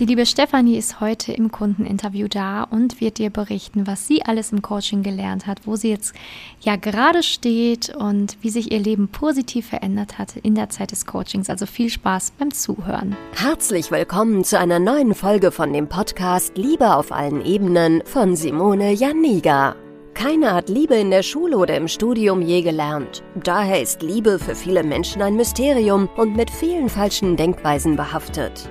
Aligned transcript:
Die 0.00 0.06
liebe 0.06 0.24
Stefanie 0.24 0.78
ist 0.78 1.02
heute 1.02 1.30
im 1.32 1.52
Kundeninterview 1.52 2.26
da 2.26 2.62
und 2.62 3.02
wird 3.02 3.18
dir 3.18 3.28
berichten, 3.28 3.86
was 3.86 4.06
sie 4.06 4.22
alles 4.22 4.50
im 4.50 4.62
Coaching 4.62 5.02
gelernt 5.02 5.46
hat, 5.46 5.66
wo 5.66 5.76
sie 5.76 5.90
jetzt 5.90 6.14
ja 6.62 6.76
gerade 6.76 7.22
steht 7.22 7.94
und 7.94 8.38
wie 8.40 8.48
sich 8.48 8.72
ihr 8.72 8.78
Leben 8.78 9.08
positiv 9.08 9.66
verändert 9.66 10.16
hat 10.16 10.36
in 10.36 10.54
der 10.54 10.70
Zeit 10.70 10.92
des 10.92 11.04
Coachings. 11.04 11.50
Also 11.50 11.66
viel 11.66 11.90
Spaß 11.90 12.32
beim 12.38 12.50
Zuhören. 12.50 13.14
Herzlich 13.34 13.90
willkommen 13.90 14.42
zu 14.42 14.58
einer 14.58 14.78
neuen 14.78 15.14
Folge 15.14 15.50
von 15.50 15.70
dem 15.70 15.86
Podcast 15.86 16.56
Liebe 16.56 16.94
auf 16.94 17.12
allen 17.12 17.44
Ebenen 17.44 18.02
von 18.06 18.36
Simone 18.36 18.92
Janiga. 18.92 19.76
Keiner 20.14 20.54
hat 20.54 20.70
Liebe 20.70 20.94
in 20.94 21.10
der 21.10 21.22
Schule 21.22 21.58
oder 21.58 21.76
im 21.76 21.88
Studium 21.88 22.40
je 22.40 22.62
gelernt. 22.62 23.22
Daher 23.34 23.82
ist 23.82 24.00
Liebe 24.00 24.38
für 24.38 24.54
viele 24.54 24.82
Menschen 24.82 25.20
ein 25.20 25.36
Mysterium 25.36 26.08
und 26.16 26.36
mit 26.36 26.50
vielen 26.50 26.88
falschen 26.88 27.36
Denkweisen 27.36 27.96
behaftet. 27.96 28.70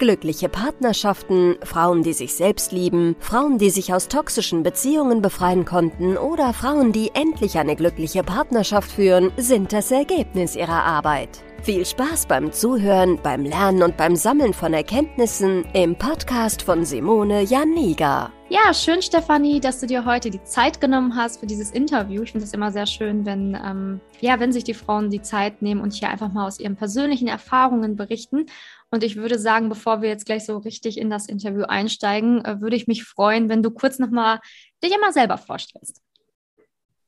Glückliche 0.00 0.48
Partnerschaften, 0.48 1.56
Frauen, 1.62 2.02
die 2.02 2.14
sich 2.14 2.32
selbst 2.32 2.72
lieben, 2.72 3.16
Frauen, 3.20 3.58
die 3.58 3.68
sich 3.68 3.92
aus 3.92 4.08
toxischen 4.08 4.62
Beziehungen 4.62 5.20
befreien 5.20 5.66
konnten 5.66 6.16
oder 6.16 6.54
Frauen, 6.54 6.92
die 6.92 7.10
endlich 7.12 7.58
eine 7.58 7.76
glückliche 7.76 8.22
Partnerschaft 8.22 8.90
führen, 8.90 9.30
sind 9.36 9.74
das 9.74 9.90
Ergebnis 9.90 10.56
ihrer 10.56 10.84
Arbeit. 10.84 11.42
Viel 11.62 11.84
Spaß 11.84 12.24
beim 12.24 12.50
Zuhören, 12.50 13.20
beim 13.22 13.44
Lernen 13.44 13.82
und 13.82 13.98
beim 13.98 14.16
Sammeln 14.16 14.54
von 14.54 14.72
Erkenntnissen 14.72 15.66
im 15.74 15.94
Podcast 15.94 16.62
von 16.62 16.86
Simone 16.86 17.42
Janiga. 17.42 18.32
Ja, 18.48 18.72
schön, 18.72 19.02
Stefanie, 19.02 19.60
dass 19.60 19.78
du 19.78 19.86
dir 19.86 20.06
heute 20.06 20.30
die 20.30 20.42
Zeit 20.42 20.80
genommen 20.80 21.14
hast 21.14 21.38
für 21.38 21.46
dieses 21.46 21.70
Interview. 21.70 22.22
Ich 22.22 22.32
finde 22.32 22.46
es 22.46 22.54
immer 22.54 22.72
sehr 22.72 22.86
schön, 22.86 23.26
wenn, 23.26 23.54
ähm, 23.54 24.00
ja, 24.20 24.40
wenn 24.40 24.52
sich 24.52 24.64
die 24.64 24.74
Frauen 24.74 25.10
die 25.10 25.20
Zeit 25.22 25.60
nehmen 25.60 25.82
und 25.82 25.92
hier 25.92 26.08
einfach 26.08 26.32
mal 26.32 26.46
aus 26.46 26.58
ihren 26.58 26.74
persönlichen 26.74 27.28
Erfahrungen 27.28 27.94
berichten. 27.94 28.46
Und 28.90 29.04
ich 29.04 29.16
würde 29.16 29.38
sagen, 29.38 29.68
bevor 29.68 30.02
wir 30.02 30.08
jetzt 30.08 30.26
gleich 30.26 30.44
so 30.44 30.58
richtig 30.58 30.98
in 30.98 31.10
das 31.10 31.26
Interview 31.26 31.62
einsteigen, 31.62 32.44
äh, 32.44 32.60
würde 32.60 32.76
ich 32.76 32.86
mich 32.86 33.04
freuen, 33.04 33.48
wenn 33.48 33.62
du 33.62 33.70
kurz 33.70 33.98
nochmal 33.98 34.40
dich 34.82 34.92
immer 34.94 35.12
selber 35.12 35.38
vorstellst. 35.38 36.02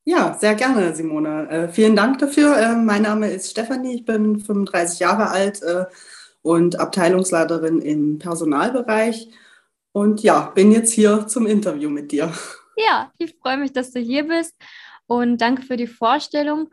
Ja, 0.05 0.35
sehr 0.35 0.55
gerne, 0.55 0.95
Simone. 0.95 1.49
Äh, 1.49 1.69
vielen 1.69 1.95
Dank 1.95 2.19
dafür. 2.19 2.57
Äh, 2.57 2.75
mein 2.75 3.03
Name 3.03 3.31
ist 3.31 3.51
Stefanie, 3.51 3.95
ich 3.95 4.05
bin 4.05 4.41
35 4.41 4.99
Jahre 4.99 5.31
alt 5.31 5.63
äh, 5.63 5.85
und 6.43 6.79
Abteilungsleiterin 6.79 7.81
im 7.81 8.19
Personalbereich. 8.19 9.29
Und 9.93 10.23
ja, 10.23 10.51
bin 10.55 10.73
jetzt 10.73 10.93
hier 10.93 11.27
zum 11.29 11.47
Interview 11.47 11.91
mit 11.91 12.11
dir. 12.11 12.33
Ja, 12.77 13.13
ich 13.19 13.37
freue 13.41 13.59
mich, 13.59 13.73
dass 13.73 13.93
du 13.93 14.01
hier 14.01 14.27
bist 14.27 14.55
und 15.07 15.41
danke 15.41 15.63
für 15.63 15.77
die 15.77 15.87
Vorstellung. 15.87 16.71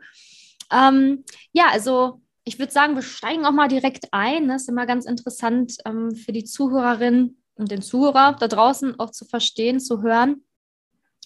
Ähm, 0.72 1.24
ja, 1.52 1.66
also 1.70 2.22
ich 2.50 2.58
würde 2.58 2.72
sagen, 2.72 2.94
wir 2.94 3.02
steigen 3.02 3.46
auch 3.46 3.52
mal 3.52 3.68
direkt 3.68 4.08
ein. 4.12 4.48
Das 4.48 4.62
ist 4.62 4.68
immer 4.68 4.86
ganz 4.86 5.06
interessant 5.06 5.76
ähm, 5.84 6.14
für 6.14 6.32
die 6.32 6.44
Zuhörerin 6.44 7.38
und 7.54 7.70
den 7.70 7.82
Zuhörer 7.82 8.36
da 8.38 8.48
draußen 8.48 8.98
auch 8.98 9.10
zu 9.10 9.24
verstehen, 9.24 9.80
zu 9.80 10.02
hören 10.02 10.42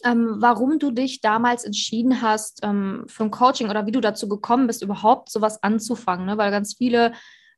ähm, 0.04 0.36
warum 0.38 0.78
du 0.78 0.90
dich 0.90 1.20
damals 1.20 1.64
entschieden 1.64 2.20
hast 2.20 2.60
ähm, 2.62 3.04
für 3.06 3.24
ein 3.24 3.30
Coaching 3.30 3.70
oder 3.70 3.86
wie 3.86 3.92
du 3.92 4.00
dazu 4.00 4.28
gekommen 4.28 4.66
bist, 4.66 4.82
überhaupt 4.82 5.30
sowas 5.30 5.62
anzufangen. 5.62 6.26
Ne? 6.26 6.36
Weil 6.36 6.50
ganz 6.50 6.74
viele 6.74 7.12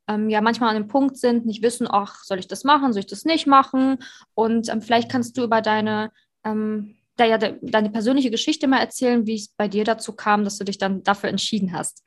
ähm, 0.09 0.31
ja 0.31 0.41
manchmal 0.41 0.71
an 0.71 0.83
dem 0.83 0.89
Punkt 0.89 1.17
sind, 1.17 1.45
nicht 1.45 1.63
wissen, 1.63 1.89
ach, 1.91 2.23
soll 2.23 2.39
ich 2.39 2.47
das 2.47 2.63
machen, 2.63 2.93
soll 2.93 3.01
ich 3.01 3.07
das 3.07 3.25
nicht 3.25 3.47
machen? 3.47 3.99
Und 4.35 4.69
ähm, 4.69 4.81
vielleicht 4.81 5.11
kannst 5.11 5.37
du 5.37 5.43
über 5.43 5.61
deine, 5.61 6.13
ähm, 6.45 6.97
ja, 7.19 7.39
de, 7.39 7.59
deine 7.63 7.91
persönliche 7.91 8.31
Geschichte 8.31 8.69
mal 8.69 8.81
erzählen, 8.81 9.27
wie 9.27 9.37
es 9.37 9.49
bei 9.49 9.67
dir 9.67 9.85
dazu 9.85 10.13
kam, 10.13 10.45
dass 10.45 10.59
du 10.59 10.65
dich 10.65 10.79
dann 10.79 11.03
dafür 11.03 11.31
entschieden 11.31 11.73
hast. 11.73 12.05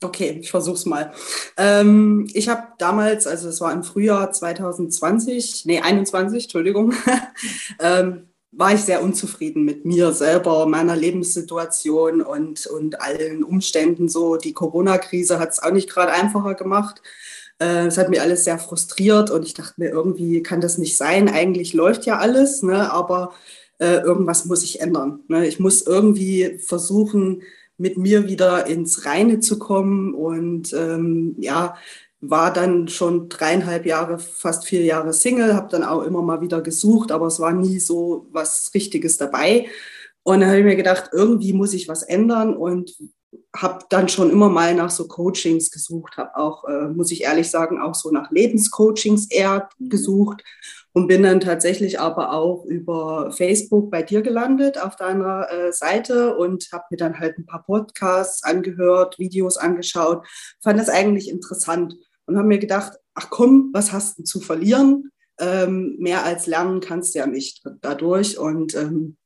Okay, 0.00 0.38
ich 0.40 0.50
versuch's 0.50 0.86
mal. 0.86 1.12
Ähm, 1.56 2.28
ich 2.32 2.48
habe 2.48 2.68
damals, 2.78 3.26
also 3.26 3.48
es 3.48 3.60
war 3.60 3.72
im 3.72 3.82
Frühjahr 3.82 4.30
2020, 4.30 5.64
nee, 5.66 5.80
21, 5.80 6.44
Entschuldigung, 6.44 6.94
ähm, 7.80 8.28
war 8.52 8.74
ich 8.74 8.82
sehr 8.82 9.02
unzufrieden 9.02 9.64
mit 9.64 9.84
mir 9.84 10.12
selber, 10.12 10.66
meiner 10.66 10.96
Lebenssituation 10.96 12.22
und, 12.22 12.66
und 12.66 13.00
allen 13.02 13.42
Umständen. 13.42 14.08
So 14.08 14.36
die 14.36 14.52
Corona-Krise 14.52 15.38
hat 15.40 15.50
es 15.50 15.62
auch 15.62 15.72
nicht 15.72 15.90
gerade 15.90 16.12
einfacher 16.12 16.54
gemacht. 16.54 17.02
Äh, 17.58 17.86
es 17.86 17.98
hat 17.98 18.08
mir 18.08 18.22
alles 18.22 18.44
sehr 18.44 18.58
frustriert 18.58 19.30
und 19.30 19.44
ich 19.44 19.54
dachte 19.54 19.74
mir, 19.78 19.90
irgendwie 19.90 20.42
kann 20.42 20.60
das 20.60 20.78
nicht 20.78 20.96
sein. 20.96 21.28
Eigentlich 21.28 21.72
läuft 21.72 22.06
ja 22.06 22.18
alles, 22.18 22.62
ne? 22.62 22.92
aber 22.92 23.32
äh, 23.78 23.98
irgendwas 23.98 24.44
muss 24.44 24.62
ich 24.62 24.80
ändern. 24.80 25.20
Ne? 25.28 25.46
Ich 25.46 25.58
muss 25.58 25.82
irgendwie 25.82 26.58
versuchen, 26.64 27.42
mit 27.78 27.96
mir 27.96 28.26
wieder 28.26 28.66
ins 28.66 29.06
Reine 29.06 29.40
zu 29.40 29.58
kommen 29.58 30.14
und 30.14 30.72
ähm, 30.72 31.36
ja, 31.38 31.76
war 32.20 32.52
dann 32.52 32.88
schon 32.88 33.28
dreieinhalb 33.28 33.86
Jahre, 33.86 34.18
fast 34.18 34.66
vier 34.66 34.82
Jahre 34.82 35.12
Single, 35.12 35.54
habe 35.54 35.68
dann 35.70 35.84
auch 35.84 36.02
immer 36.02 36.20
mal 36.20 36.40
wieder 36.40 36.60
gesucht, 36.60 37.12
aber 37.12 37.26
es 37.26 37.38
war 37.38 37.52
nie 37.52 37.78
so 37.78 38.26
was 38.32 38.72
Richtiges 38.74 39.16
dabei. 39.16 39.68
Und 40.24 40.40
dann 40.40 40.48
habe 40.48 40.58
ich 40.58 40.64
mir 40.64 40.76
gedacht, 40.76 41.10
irgendwie 41.12 41.52
muss 41.52 41.72
ich 41.72 41.88
was 41.88 42.02
ändern 42.02 42.56
und 42.56 42.96
habe 43.54 43.84
dann 43.88 44.08
schon 44.08 44.30
immer 44.30 44.48
mal 44.48 44.74
nach 44.74 44.90
so 44.90 45.06
Coachings 45.06 45.70
gesucht, 45.70 46.16
habe 46.16 46.36
auch, 46.36 46.64
äh, 46.64 46.88
muss 46.88 47.10
ich 47.12 47.22
ehrlich 47.22 47.48
sagen, 47.48 47.80
auch 47.80 47.94
so 47.94 48.10
nach 48.10 48.30
Lebenscoachings 48.30 49.30
eher 49.30 49.68
mhm. 49.78 49.88
gesucht 49.88 50.42
und 50.98 51.06
bin 51.06 51.22
dann 51.22 51.38
tatsächlich 51.38 52.00
aber 52.00 52.32
auch 52.32 52.64
über 52.64 53.30
Facebook 53.30 53.88
bei 53.88 54.02
dir 54.02 54.20
gelandet 54.20 54.82
auf 54.82 54.96
deiner 54.96 55.48
äh, 55.48 55.72
Seite 55.72 56.36
und 56.36 56.66
habe 56.72 56.86
mir 56.90 56.96
dann 56.96 57.20
halt 57.20 57.38
ein 57.38 57.46
paar 57.46 57.62
Podcasts 57.62 58.42
angehört, 58.42 59.16
Videos 59.16 59.58
angeschaut, 59.58 60.26
fand 60.60 60.80
das 60.80 60.88
eigentlich 60.88 61.30
interessant 61.30 61.94
und 62.26 62.36
habe 62.36 62.48
mir 62.48 62.58
gedacht, 62.58 62.94
ach 63.14 63.30
komm, 63.30 63.70
was 63.72 63.92
hast 63.92 64.18
du 64.18 64.24
zu 64.24 64.40
verlieren? 64.40 65.12
Ähm, 65.38 65.94
mehr 66.00 66.24
als 66.24 66.48
lernen 66.48 66.80
kannst 66.80 67.14
du 67.14 67.20
ja 67.20 67.26
nicht 67.28 67.62
dadurch. 67.80 68.36
Und 68.36 68.74
ähm, 68.74 69.16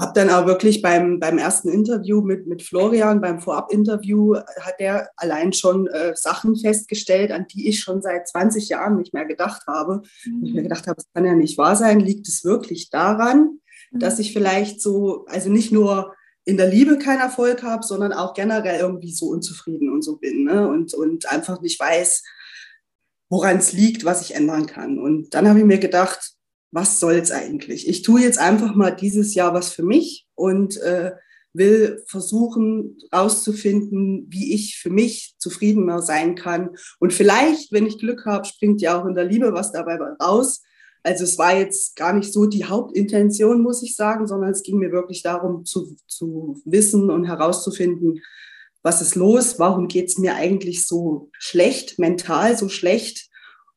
habe 0.00 0.12
dann 0.14 0.30
auch 0.30 0.46
wirklich 0.46 0.80
beim, 0.80 1.20
beim 1.20 1.36
ersten 1.36 1.68
Interview 1.68 2.22
mit, 2.22 2.46
mit 2.46 2.62
Florian, 2.62 3.20
beim 3.20 3.38
Vorab-Interview, 3.38 4.36
hat 4.36 4.76
er 4.78 5.10
allein 5.16 5.52
schon 5.52 5.86
äh, 5.88 6.14
Sachen 6.16 6.56
festgestellt, 6.56 7.30
an 7.30 7.46
die 7.46 7.68
ich 7.68 7.80
schon 7.80 8.00
seit 8.00 8.26
20 8.26 8.70
Jahren 8.70 8.96
nicht 8.96 9.12
mehr 9.12 9.26
gedacht 9.26 9.66
habe. 9.66 10.02
Mhm. 10.24 10.44
Ich 10.44 10.54
mir 10.54 10.62
gedacht 10.62 10.86
habe, 10.86 10.96
das 10.96 11.06
kann 11.12 11.26
ja 11.26 11.34
nicht 11.34 11.58
wahr 11.58 11.76
sein. 11.76 12.00
Liegt 12.00 12.26
es 12.28 12.44
wirklich 12.44 12.88
daran, 12.88 13.60
mhm. 13.90 13.98
dass 13.98 14.18
ich 14.18 14.32
vielleicht 14.32 14.80
so, 14.80 15.26
also 15.26 15.50
nicht 15.50 15.70
nur 15.70 16.14
in 16.44 16.56
der 16.56 16.68
Liebe 16.68 16.98
keinen 16.98 17.20
Erfolg 17.20 17.62
habe, 17.62 17.84
sondern 17.84 18.14
auch 18.14 18.32
generell 18.32 18.80
irgendwie 18.80 19.12
so 19.12 19.26
unzufrieden 19.26 19.92
und 19.92 20.02
so 20.02 20.16
bin 20.16 20.44
ne? 20.44 20.66
und, 20.66 20.94
und 20.94 21.30
einfach 21.30 21.60
nicht 21.60 21.78
weiß, 21.78 22.24
woran 23.28 23.58
es 23.58 23.72
liegt, 23.72 24.04
was 24.04 24.22
ich 24.22 24.34
ändern 24.34 24.66
kann. 24.66 24.98
Und 24.98 25.34
dann 25.34 25.46
habe 25.46 25.58
ich 25.58 25.64
mir 25.66 25.78
gedacht, 25.78 26.39
was 26.72 27.00
soll's 27.00 27.30
eigentlich? 27.30 27.88
Ich 27.88 28.02
tue 28.02 28.20
jetzt 28.20 28.38
einfach 28.38 28.74
mal 28.74 28.90
dieses 28.90 29.34
Jahr 29.34 29.54
was 29.54 29.72
für 29.72 29.82
mich 29.82 30.26
und 30.34 30.76
äh, 30.78 31.12
will 31.52 32.02
versuchen 32.06 32.98
rauszufinden, 33.12 34.26
wie 34.28 34.54
ich 34.54 34.78
für 34.78 34.90
mich 34.90 35.34
zufriedener 35.38 36.00
sein 36.00 36.36
kann. 36.36 36.70
Und 37.00 37.12
vielleicht, 37.12 37.72
wenn 37.72 37.86
ich 37.86 37.98
Glück 37.98 38.24
habe, 38.24 38.46
springt 38.46 38.80
ja 38.80 39.00
auch 39.00 39.06
in 39.06 39.14
der 39.14 39.24
Liebe 39.24 39.52
was 39.52 39.72
dabei 39.72 39.98
raus. 40.20 40.62
Also 41.02 41.24
es 41.24 41.38
war 41.38 41.56
jetzt 41.56 41.96
gar 41.96 42.12
nicht 42.12 42.32
so 42.32 42.46
die 42.46 42.66
Hauptintention, 42.66 43.62
muss 43.62 43.82
ich 43.82 43.96
sagen, 43.96 44.26
sondern 44.26 44.50
es 44.50 44.62
ging 44.62 44.78
mir 44.78 44.92
wirklich 44.92 45.22
darum 45.22 45.64
zu, 45.64 45.96
zu 46.06 46.60
wissen 46.64 47.10
und 47.10 47.24
herauszufinden, 47.24 48.20
was 48.82 49.02
ist 49.02 49.14
los, 49.14 49.58
warum 49.58 49.88
geht 49.88 50.08
es 50.08 50.18
mir 50.18 50.36
eigentlich 50.36 50.86
so 50.86 51.30
schlecht, 51.38 51.98
mental 51.98 52.56
so 52.56 52.68
schlecht, 52.68 53.28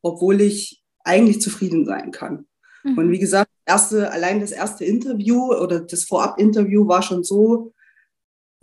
obwohl 0.02 0.42
ich 0.42 0.84
eigentlich 1.04 1.42
zufrieden 1.42 1.86
sein 1.86 2.12
kann. 2.12 2.46
Mhm. 2.84 2.98
Und 2.98 3.12
wie 3.12 3.20
gesagt, 3.20 3.50
erste, 3.66 4.12
allein 4.12 4.40
das 4.40 4.52
erste 4.52 4.86
Interview 4.86 5.54
oder 5.54 5.80
das 5.80 6.06
Vorab-Interview 6.06 6.88
war 6.88 7.02
schon 7.02 7.24
so 7.24 7.74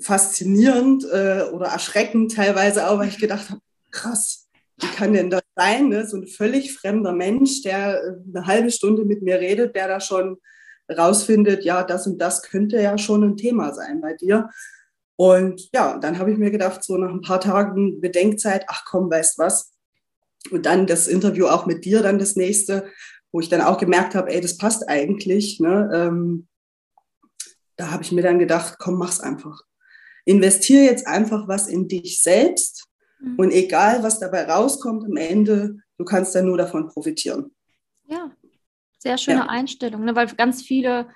faszinierend 0.00 1.04
äh, 1.04 1.44
oder 1.52 1.66
erschreckend 1.66 2.34
teilweise 2.34 2.88
auch, 2.88 2.98
weil 2.98 3.08
ich 3.08 3.18
gedacht 3.18 3.50
habe, 3.50 3.60
krass, 3.90 4.48
wie 4.80 4.86
kann 4.86 5.12
denn 5.12 5.30
das 5.30 5.42
sein? 5.56 5.88
Ne? 5.88 6.06
So 6.06 6.16
ein 6.16 6.26
völlig 6.26 6.74
fremder 6.74 7.12
Mensch, 7.12 7.62
der 7.62 8.02
äh, 8.02 8.12
eine 8.34 8.46
halbe 8.46 8.70
Stunde 8.70 9.04
mit 9.04 9.22
mir 9.22 9.40
redet, 9.40 9.76
der 9.76 9.88
da 9.88 10.00
schon 10.00 10.38
rausfindet, 10.90 11.64
ja, 11.64 11.84
das 11.84 12.06
und 12.06 12.18
das 12.18 12.42
könnte 12.42 12.80
ja 12.80 12.98
schon 12.98 13.22
ein 13.22 13.36
Thema 13.36 13.72
sein 13.74 14.00
bei 14.00 14.14
dir. 14.14 14.50
Und 15.16 15.68
ja, 15.72 15.98
dann 15.98 16.18
habe 16.18 16.32
ich 16.32 16.38
mir 16.38 16.50
gedacht, 16.50 16.82
so 16.82 16.96
nach 16.96 17.10
ein 17.10 17.20
paar 17.20 17.40
Tagen 17.40 18.00
Bedenkzeit, 18.00 18.64
ach 18.68 18.84
komm, 18.86 19.10
weißt 19.10 19.38
was. 19.38 19.72
Und 20.50 20.64
dann 20.66 20.86
das 20.86 21.06
Interview 21.06 21.46
auch 21.46 21.66
mit 21.66 21.84
dir, 21.84 22.02
dann 22.02 22.18
das 22.18 22.36
nächste, 22.36 22.86
wo 23.32 23.40
ich 23.40 23.48
dann 23.48 23.60
auch 23.60 23.78
gemerkt 23.78 24.14
habe, 24.14 24.30
ey, 24.32 24.40
das 24.40 24.58
passt 24.58 24.88
eigentlich. 24.88 25.60
Ne? 25.60 25.90
Ähm, 25.92 26.48
da 27.76 27.90
habe 27.90 28.02
ich 28.02 28.12
mir 28.12 28.22
dann 28.22 28.38
gedacht, 28.38 28.76
komm, 28.78 28.98
mach's 28.98 29.20
einfach. 29.20 29.62
investiere 30.24 30.84
jetzt 30.84 31.06
einfach 31.06 31.48
was 31.48 31.66
in 31.66 31.88
dich 31.88 32.22
selbst 32.22 32.86
mhm. 33.20 33.36
und 33.36 33.50
egal, 33.52 34.02
was 34.02 34.18
dabei 34.18 34.44
rauskommt 34.44 35.04
am 35.04 35.16
Ende, 35.16 35.78
du 35.96 36.04
kannst 36.04 36.34
dann 36.34 36.46
nur 36.46 36.58
davon 36.58 36.88
profitieren. 36.88 37.54
Ja, 38.04 38.30
sehr 38.98 39.16
schöne 39.16 39.40
ja. 39.40 39.46
Einstellung, 39.46 40.04
ne? 40.04 40.14
weil 40.14 40.26
ganz 40.28 40.62
viele 40.62 41.08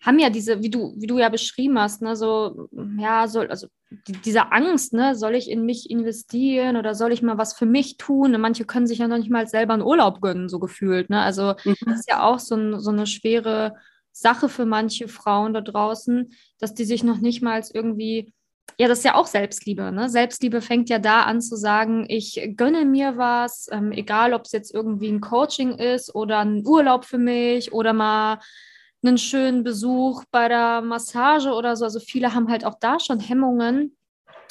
haben 0.00 0.18
ja 0.18 0.30
diese, 0.30 0.62
wie 0.62 0.70
du, 0.70 0.94
wie 0.96 1.06
du 1.06 1.18
ja 1.18 1.28
beschrieben 1.28 1.78
hast, 1.78 2.02
ne, 2.02 2.14
so, 2.14 2.68
ja, 2.98 3.26
so, 3.26 3.40
also 3.40 3.66
die, 4.06 4.12
diese 4.12 4.52
Angst, 4.52 4.92
ne, 4.92 5.14
soll 5.14 5.34
ich 5.34 5.50
in 5.50 5.64
mich 5.64 5.90
investieren 5.90 6.76
oder 6.76 6.94
soll 6.94 7.12
ich 7.12 7.22
mal 7.22 7.38
was 7.38 7.54
für 7.54 7.66
mich 7.66 7.96
tun? 7.96 8.34
Und 8.34 8.40
manche 8.40 8.64
können 8.64 8.86
sich 8.86 8.98
ja 8.98 9.08
noch 9.08 9.18
nicht 9.18 9.30
mal 9.30 9.46
selber 9.48 9.74
einen 9.74 9.82
Urlaub 9.82 10.20
gönnen, 10.20 10.48
so 10.48 10.58
gefühlt. 10.58 11.10
Ne? 11.10 11.20
Also 11.20 11.54
mhm. 11.64 11.74
das 11.86 12.00
ist 12.00 12.08
ja 12.08 12.22
auch 12.22 12.38
so, 12.38 12.54
ein, 12.54 12.80
so 12.80 12.90
eine 12.90 13.06
schwere 13.06 13.74
Sache 14.12 14.48
für 14.48 14.66
manche 14.66 15.08
Frauen 15.08 15.54
da 15.54 15.60
draußen, 15.60 16.32
dass 16.58 16.74
die 16.74 16.84
sich 16.84 17.02
noch 17.02 17.18
nicht 17.18 17.42
mal 17.42 17.62
irgendwie 17.72 18.32
ja, 18.80 18.86
das 18.86 18.98
ist 18.98 19.04
ja 19.04 19.14
auch 19.16 19.26
Selbstliebe. 19.26 19.90
Ne? 19.90 20.08
Selbstliebe 20.08 20.60
fängt 20.60 20.88
ja 20.88 21.00
da 21.00 21.22
an 21.22 21.40
zu 21.40 21.56
sagen, 21.56 22.06
ich 22.08 22.52
gönne 22.56 22.84
mir 22.84 23.16
was, 23.16 23.66
ähm, 23.72 23.90
egal 23.90 24.34
ob 24.34 24.44
es 24.44 24.52
jetzt 24.52 24.72
irgendwie 24.72 25.08
ein 25.08 25.20
Coaching 25.20 25.72
ist 25.78 26.14
oder 26.14 26.38
ein 26.40 26.64
Urlaub 26.64 27.04
für 27.04 27.18
mich 27.18 27.72
oder 27.72 27.92
mal 27.92 28.38
einen 29.02 29.18
schönen 29.18 29.64
Besuch 29.64 30.24
bei 30.30 30.48
der 30.48 30.80
Massage 30.80 31.52
oder 31.52 31.76
so. 31.76 31.84
Also 31.84 32.00
viele 32.00 32.34
haben 32.34 32.48
halt 32.48 32.64
auch 32.64 32.76
da 32.80 32.98
schon 32.98 33.20
Hemmungen, 33.20 33.96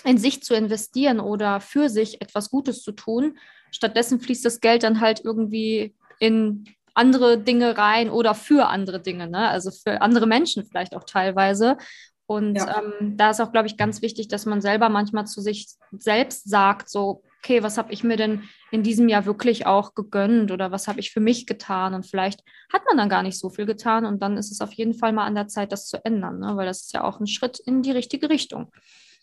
in 0.03 0.17
sich 0.17 0.43
zu 0.43 0.53
investieren 0.55 1.19
oder 1.19 1.59
für 1.59 1.89
sich 1.89 2.21
etwas 2.21 2.49
Gutes 2.49 2.81
zu 2.81 2.91
tun. 2.91 3.37
Stattdessen 3.71 4.19
fließt 4.19 4.45
das 4.45 4.59
Geld 4.61 4.83
dann 4.83 5.01
halt 5.01 5.21
irgendwie 5.23 5.95
in 6.19 6.65
andere 6.93 7.37
Dinge 7.37 7.77
rein 7.77 8.09
oder 8.09 8.33
für 8.33 8.67
andere 8.67 9.01
Dinge, 9.01 9.29
ne? 9.29 9.49
also 9.49 9.69
für 9.71 10.01
andere 10.01 10.25
Menschen 10.25 10.65
vielleicht 10.65 10.95
auch 10.95 11.03
teilweise. 11.03 11.77
Und 12.25 12.55
ja. 12.55 12.81
ähm, 12.81 13.17
da 13.17 13.29
ist 13.29 13.39
auch, 13.39 13.51
glaube 13.51 13.67
ich, 13.67 13.77
ganz 13.77 14.01
wichtig, 14.01 14.27
dass 14.27 14.45
man 14.45 14.61
selber 14.61 14.89
manchmal 14.89 15.25
zu 15.25 15.41
sich 15.41 15.67
selbst 15.91 16.49
sagt, 16.49 16.89
so, 16.89 17.23
okay, 17.41 17.63
was 17.63 17.77
habe 17.77 17.93
ich 17.93 18.03
mir 18.03 18.17
denn 18.17 18.43
in 18.71 18.83
diesem 18.83 19.07
Jahr 19.07 19.25
wirklich 19.25 19.65
auch 19.65 19.95
gegönnt 19.95 20.51
oder 20.51 20.71
was 20.71 20.87
habe 20.87 20.99
ich 20.99 21.11
für 21.11 21.19
mich 21.19 21.45
getan? 21.45 21.93
Und 21.93 22.05
vielleicht 22.05 22.43
hat 22.71 22.83
man 22.85 22.97
dann 22.97 23.09
gar 23.09 23.23
nicht 23.23 23.39
so 23.39 23.49
viel 23.49 23.65
getan 23.65 24.05
und 24.05 24.21
dann 24.21 24.37
ist 24.37 24.51
es 24.51 24.61
auf 24.61 24.73
jeden 24.73 24.93
Fall 24.93 25.13
mal 25.13 25.25
an 25.25 25.35
der 25.35 25.47
Zeit, 25.47 25.71
das 25.71 25.87
zu 25.87 26.03
ändern, 26.03 26.39
ne? 26.39 26.53
weil 26.55 26.65
das 26.65 26.81
ist 26.81 26.93
ja 26.93 27.03
auch 27.03 27.19
ein 27.19 27.27
Schritt 27.27 27.59
in 27.59 27.81
die 27.81 27.91
richtige 27.91 28.29
Richtung. 28.29 28.71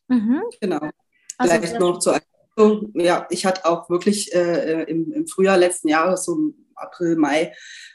Mhm. 0.08 0.42
Genau. 0.60 0.90
Also, 1.38 1.54
vielleicht 1.54 1.80
noch 1.80 1.98
zur 1.98 2.14
Erklärung. 2.14 2.92
Ja, 2.94 3.26
ich 3.30 3.46
hatte 3.46 3.66
auch 3.66 3.90
wirklich 3.90 4.34
äh, 4.34 4.84
im, 4.84 5.12
im 5.12 5.26
Frühjahr 5.26 5.58
letzten 5.58 5.88
Jahres, 5.88 6.24
so 6.24 6.34
im 6.34 6.54
April, 6.76 7.16
Mai, 7.16 7.52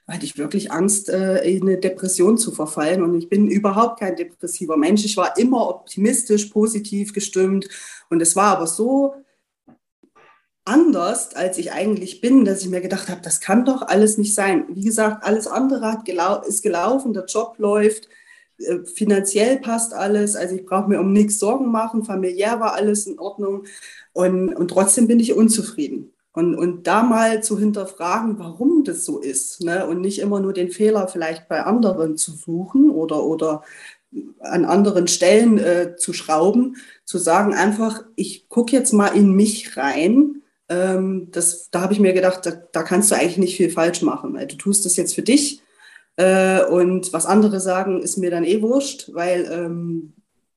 hatte 0.08 0.26
ich 0.26 0.38
wirklich 0.38 0.72
Angst, 0.72 1.10
äh, 1.10 1.44
in 1.44 1.64
eine 1.64 1.78
Depression 1.78 2.38
zu 2.38 2.52
verfallen. 2.52 3.04
Und 3.04 3.16
ich 3.18 3.30
bin 3.30 3.48
überhaupt 3.48 4.00
kein 4.00 4.16
depressiver 4.16 4.78
Mensch. 4.78 5.06
Ich 5.06 5.18
war 5.18 5.38
immer 5.38 5.70
optimistisch, 5.70 6.48
positiv 6.48 7.14
gestimmt. 7.14 7.68
Und 8.10 8.22
es 8.22 8.36
war 8.36 8.58
aber 8.58 8.68
so 8.68 9.16
anders, 10.70 11.36
als 11.36 11.58
ich 11.58 11.72
eigentlich 11.72 12.22
bin, 12.22 12.46
dass 12.46 12.62
ich 12.62 12.70
mir 12.70 12.82
gedacht 12.82 13.10
habe, 13.10 13.22
das 13.24 13.42
kann 13.42 13.66
doch 13.66 13.82
alles 13.82 14.18
nicht 14.18 14.36
sein. 14.36 14.66
Wie 14.70 14.84
gesagt, 14.84 15.24
alles 15.24 15.48
andere 15.48 15.92
hat 15.92 16.06
gelau 16.06 16.42
ist 16.42 16.62
gelaufen, 16.62 17.14
der 17.14 17.26
Job 17.26 17.56
läuft, 17.58 18.08
äh, 18.60 18.80
finanziell 18.86 19.60
passt 19.60 19.94
alles, 19.94 20.36
also 20.36 20.56
ich 20.56 20.66
brauche 20.66 20.88
mir 20.88 21.00
um 21.00 21.12
nichts 21.12 21.40
Sorgen 21.40 21.72
machen, 21.72 22.06
familiär 22.06 22.60
war 22.60 22.74
alles 22.74 23.08
in 23.08 23.20
Ordnung 23.20 23.64
und, 24.14 24.54
und 24.54 24.70
trotzdem 24.70 25.08
bin 25.08 25.20
ich 25.20 25.34
unzufrieden. 25.34 26.14
Und, 26.32 26.56
und 26.56 26.86
da 26.86 27.02
mal 27.02 27.42
zu 27.42 27.58
hinterfragen, 27.58 28.38
warum 28.38 28.84
das 28.84 29.04
so 29.04 29.18
ist 29.18 29.64
ne? 29.64 29.88
und 29.88 30.00
nicht 30.00 30.20
immer 30.20 30.40
nur 30.40 30.54
den 30.54 30.70
Fehler 30.70 31.08
vielleicht 31.08 31.50
bei 31.50 31.64
anderen 31.64 32.18
zu 32.18 32.32
suchen 32.32 32.92
oder, 32.92 33.24
oder 33.26 33.64
an 34.40 34.64
anderen 34.64 35.08
Stellen 35.08 35.58
äh, 35.58 35.96
zu 35.98 36.14
schrauben, 36.14 36.78
zu 37.04 37.18
sagen 37.18 37.54
einfach, 37.54 38.04
ich 38.16 38.48
gucke 38.48 38.76
jetzt 38.76 38.94
mal 38.94 39.08
in 39.08 39.36
mich 39.36 39.76
rein 39.76 40.39
ähm, 40.70 41.30
das, 41.32 41.70
da 41.72 41.82
habe 41.82 41.94
ich 41.94 42.00
mir 42.00 42.14
gedacht, 42.14 42.46
da, 42.46 42.52
da, 42.52 42.84
kannst 42.84 43.12
du 43.12 43.16
eigentlich 43.16 43.38
nicht 43.38 43.58
viel 43.58 43.70
falsch 43.70 44.02
machen, 44.02 44.34
weil 44.36 44.48
du 44.48 44.56
tust 44.56 44.86
das 44.86 44.96
jetzt 44.96 45.16
für 45.16 45.24
dich 45.24 45.62
äh, 46.16 46.64
und 46.64 47.12
was 47.12 47.26
andere 47.26 47.60
sagen, 47.60 48.02
ist 48.02 48.18
mir 48.18 48.30
dann 48.30 48.44
eh 48.44 48.62
wurscht, 48.62 49.10
weil 49.14 49.50
ähm, 49.52 50.14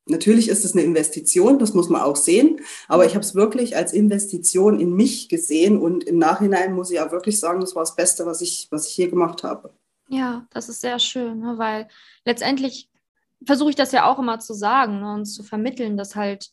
natürlich 0.06 0.48
ist 0.48 0.64
es 0.64 0.72
eine 0.72 0.82
Investition, 0.82 1.58
das 1.58 1.72
muss 1.72 1.88
man 1.88 2.02
auch 2.02 2.16
sehen, 2.16 2.60
aber 2.88 3.06
ich 3.06 3.14
habe 3.14 3.24
es 3.24 3.34
wirklich 3.34 3.76
als 3.76 3.92
Investition 3.92 4.80
in 4.80 4.94
mich 4.94 5.28
gesehen 5.28 5.78
und 5.78 6.04
im 6.04 6.18
Nachhinein 6.18 6.74
muss 6.74 6.90
ich 6.90 6.96
ja 6.96 7.10
wirklich 7.10 7.40
sagen, 7.40 7.60
das 7.60 7.74
war 7.74 7.82
das 7.82 7.96
Beste, 7.96 8.26
was 8.26 8.42
ich, 8.42 8.68
was 8.70 8.88
ich 8.88 8.96
je 8.96 9.08
gemacht 9.08 9.42
habe. 9.44 9.72
Ja, 10.08 10.46
das 10.50 10.68
ist 10.68 10.82
sehr 10.82 10.98
schön, 10.98 11.40
ne? 11.40 11.54
weil 11.56 11.88
letztendlich 12.26 12.90
versuche 13.46 13.70
ich 13.70 13.76
das 13.76 13.92
ja 13.92 14.10
auch 14.10 14.18
immer 14.18 14.40
zu 14.40 14.52
sagen 14.52 15.00
ne? 15.00 15.14
und 15.14 15.24
zu 15.24 15.42
vermitteln, 15.42 15.96
dass 15.96 16.16
halt 16.16 16.50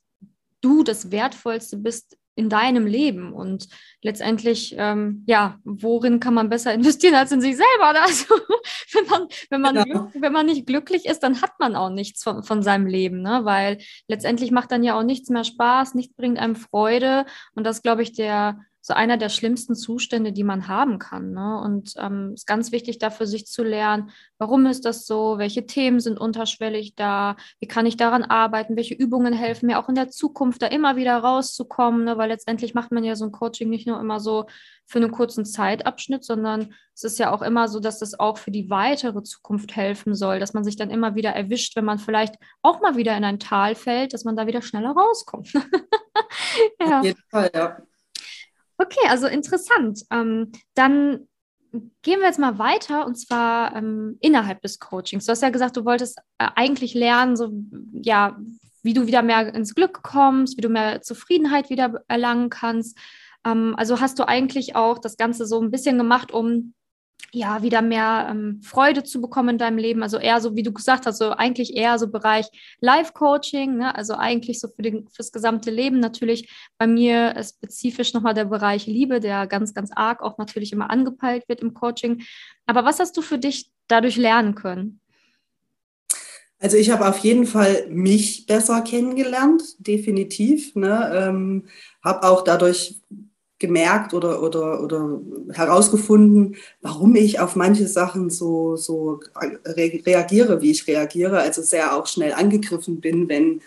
du 0.61 0.83
das 0.83 1.11
Wertvollste 1.11 1.77
bist 1.77 2.18
in 2.39 2.49
deinem 2.49 2.87
Leben. 2.87 3.33
Und 3.33 3.67
letztendlich, 4.01 4.73
ähm, 4.77 5.23
ja, 5.27 5.59
worin 5.65 6.21
kann 6.21 6.33
man 6.33 6.49
besser 6.49 6.73
investieren 6.79 7.15
als 7.15 7.31
in 7.31 7.41
sich 7.41 7.57
selber? 7.57 8.01
Also, 8.01 8.33
wenn 8.93 9.05
man, 9.07 9.27
wenn 9.49 9.61
man, 9.61 9.83
genau. 9.83 10.11
wenn 10.13 10.33
man 10.33 10.45
nicht 10.45 10.65
glücklich 10.65 11.05
ist, 11.05 11.19
dann 11.19 11.41
hat 11.41 11.59
man 11.59 11.75
auch 11.75 11.89
nichts 11.89 12.23
von, 12.23 12.43
von 12.43 12.63
seinem 12.63 12.87
Leben, 12.87 13.21
ne? 13.21 13.41
weil 13.43 13.79
letztendlich 14.07 14.51
macht 14.51 14.71
dann 14.71 14.83
ja 14.83 14.97
auch 14.97 15.03
nichts 15.03 15.29
mehr 15.29 15.43
Spaß, 15.43 15.95
nichts 15.95 16.15
bringt 16.15 16.39
einem 16.39 16.55
Freude. 16.55 17.25
Und 17.55 17.65
das, 17.65 17.81
glaube 17.81 18.03
ich, 18.03 18.13
der, 18.13 18.59
so 18.81 18.93
einer 18.93 19.17
der 19.17 19.29
schlimmsten 19.29 19.75
Zustände, 19.75 20.31
die 20.31 20.43
man 20.43 20.67
haben 20.67 20.99
kann. 20.99 21.31
Ne? 21.31 21.59
Und 21.61 21.89
es 21.89 21.95
ähm, 21.97 22.31
ist 22.33 22.47
ganz 22.47 22.71
wichtig, 22.71 22.97
dafür 22.97 23.27
sich 23.27 23.45
zu 23.45 23.63
lernen, 23.63 24.11
warum 24.37 24.65
ist 24.65 24.85
das 24.85 25.05
so, 25.05 25.37
welche 25.37 25.65
Themen 25.65 25.99
sind 25.99 26.19
unterschwellig 26.19 26.95
da, 26.95 27.35
wie 27.59 27.67
kann 27.67 27.85
ich 27.85 27.97
daran 27.97 28.23
arbeiten, 28.23 28.77
welche 28.77 28.93
Übungen 28.93 29.33
helfen 29.33 29.67
mir 29.67 29.79
auch 29.79 29.89
in 29.89 29.95
der 29.95 30.09
Zukunft 30.09 30.61
da 30.61 30.67
immer 30.67 30.95
wieder 30.95 31.17
rauszukommen, 31.17 32.05
ne? 32.05 32.17
weil 32.17 32.29
letztendlich 32.29 32.73
macht 32.73 32.91
man 32.91 33.03
ja 33.03 33.15
so 33.15 33.25
ein 33.25 33.31
Coaching 33.31 33.69
nicht 33.69 33.87
nur 33.87 33.99
immer 33.99 34.19
so 34.19 34.45
für 34.85 34.99
einen 34.99 35.11
kurzen 35.11 35.45
Zeitabschnitt, 35.45 36.23
sondern 36.23 36.73
es 36.95 37.03
ist 37.03 37.19
ja 37.19 37.31
auch 37.31 37.41
immer 37.41 37.67
so, 37.67 37.79
dass 37.79 37.99
das 37.99 38.19
auch 38.19 38.37
für 38.37 38.49
die 38.49 38.69
weitere 38.69 39.21
Zukunft 39.23 39.75
helfen 39.75 40.15
soll, 40.15 40.39
dass 40.39 40.53
man 40.53 40.63
sich 40.63 40.77
dann 40.77 40.89
immer 40.89 41.15
wieder 41.15 41.31
erwischt, 41.31 41.75
wenn 41.75 41.85
man 41.85 41.99
vielleicht 41.99 42.35
auch 42.61 42.81
mal 42.81 42.95
wieder 42.95 43.15
in 43.15 43.23
ein 43.23 43.39
Tal 43.39 43.75
fällt, 43.75 44.13
dass 44.13 44.23
man 44.23 44.35
da 44.35 44.47
wieder 44.47 44.61
schneller 44.61 44.91
rauskommt. 44.91 45.53
ja. 46.79 46.99
Auf 46.99 47.05
jeden 47.05 47.23
Fall, 47.29 47.51
ja. 47.53 47.77
Okay, 48.81 49.07
also 49.09 49.27
interessant. 49.27 50.05
Ähm, 50.09 50.53
dann 50.73 51.27
gehen 52.01 52.19
wir 52.19 52.27
jetzt 52.27 52.39
mal 52.39 52.57
weiter 52.57 53.05
und 53.05 53.15
zwar 53.15 53.75
ähm, 53.75 54.17
innerhalb 54.21 54.61
des 54.61 54.79
Coachings. 54.79 55.25
Du 55.25 55.31
hast 55.31 55.41
ja 55.41 55.49
gesagt, 55.49 55.75
du 55.75 55.83
wolltest 55.83 56.17
äh, 56.37 56.47
eigentlich 56.55 56.93
lernen, 56.93 57.35
so 57.35 57.51
ja, 57.91 58.39
wie 58.81 58.93
du 58.93 59.05
wieder 59.05 59.21
mehr 59.21 59.53
ins 59.53 59.75
Glück 59.75 60.01
kommst, 60.01 60.55
wie 60.57 60.61
du 60.61 60.69
mehr 60.69 61.01
Zufriedenheit 61.01 61.69
wieder 61.69 62.01
erlangen 62.07 62.49
kannst. 62.49 62.97
Ähm, 63.45 63.75
also 63.77 63.99
hast 63.99 64.17
du 64.17 64.27
eigentlich 64.27 64.77
auch 64.77 64.97
das 64.97 65.17
Ganze 65.17 65.45
so 65.45 65.61
ein 65.61 65.71
bisschen 65.71 65.97
gemacht, 65.97 66.31
um 66.31 66.73
ja, 67.31 67.61
wieder 67.61 67.81
mehr 67.81 68.27
ähm, 68.31 68.61
Freude 68.63 69.03
zu 69.03 69.21
bekommen 69.21 69.49
in 69.49 69.57
deinem 69.57 69.77
Leben. 69.77 70.01
Also 70.01 70.17
eher 70.17 70.41
so, 70.41 70.55
wie 70.55 70.63
du 70.63 70.73
gesagt 70.73 71.05
hast, 71.05 71.19
so 71.19 71.31
eigentlich 71.31 71.75
eher 71.75 71.99
so 71.99 72.07
Bereich 72.07 72.47
Life-Coaching, 72.81 73.77
ne? 73.77 73.95
also 73.95 74.15
eigentlich 74.15 74.59
so 74.59 74.67
für 74.67 75.03
fürs 75.11 75.31
gesamte 75.31 75.69
Leben. 75.69 75.99
Natürlich 75.99 76.49
bei 76.77 76.87
mir 76.87 77.35
ist 77.35 77.55
spezifisch 77.57 78.13
nochmal 78.13 78.33
der 78.33 78.45
Bereich 78.45 78.87
Liebe, 78.87 79.19
der 79.19 79.45
ganz, 79.47 79.73
ganz 79.73 79.91
arg 79.95 80.21
auch 80.21 80.37
natürlich 80.37 80.73
immer 80.73 80.89
angepeilt 80.89 81.47
wird 81.47 81.61
im 81.61 81.73
Coaching. 81.73 82.23
Aber 82.65 82.83
was 82.83 82.99
hast 82.99 83.15
du 83.15 83.21
für 83.21 83.37
dich 83.37 83.71
dadurch 83.87 84.17
lernen 84.17 84.55
können? 84.55 84.99
Also 86.61 86.75
ich 86.75 86.89
habe 86.89 87.07
auf 87.07 87.19
jeden 87.19 87.45
Fall 87.45 87.87
mich 87.89 88.45
besser 88.45 88.81
kennengelernt, 88.81 89.61
definitiv. 89.79 90.75
Ne? 90.75 91.11
Ähm, 91.15 91.67
habe 92.03 92.27
auch 92.27 92.43
dadurch 92.43 93.01
gemerkt 93.59 94.13
oder, 94.13 94.41
oder, 94.41 94.81
oder 94.81 95.19
herausgefunden, 95.51 96.55
warum 96.81 97.15
ich 97.15 97.39
auf 97.39 97.55
manche 97.55 97.87
Sachen 97.87 98.29
so, 98.29 98.77
so 98.77 99.19
reagiere, 99.65 100.61
wie 100.61 100.71
ich 100.71 100.87
reagiere. 100.87 101.39
Also 101.39 101.61
sehr 101.61 101.95
auch 101.95 102.07
schnell 102.07 102.33
angegriffen 102.33 103.01
bin, 103.01 103.27
wenn, 103.27 103.61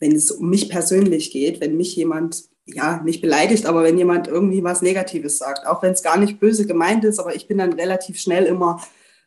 wenn 0.00 0.12
es 0.12 0.32
um 0.32 0.50
mich 0.50 0.68
persönlich 0.68 1.30
geht, 1.30 1.60
wenn 1.60 1.76
mich 1.76 1.94
jemand, 1.94 2.44
ja, 2.66 3.00
nicht 3.04 3.22
beleidigt, 3.22 3.66
aber 3.66 3.84
wenn 3.84 3.96
jemand 3.96 4.26
irgendwie 4.26 4.64
was 4.64 4.82
Negatives 4.82 5.38
sagt, 5.38 5.66
auch 5.68 5.82
wenn 5.82 5.92
es 5.92 6.02
gar 6.02 6.18
nicht 6.18 6.40
böse 6.40 6.66
gemeint 6.66 7.04
ist, 7.04 7.20
aber 7.20 7.36
ich 7.36 7.46
bin 7.46 7.58
dann 7.58 7.72
relativ 7.72 8.18
schnell 8.18 8.44
immer 8.44 8.82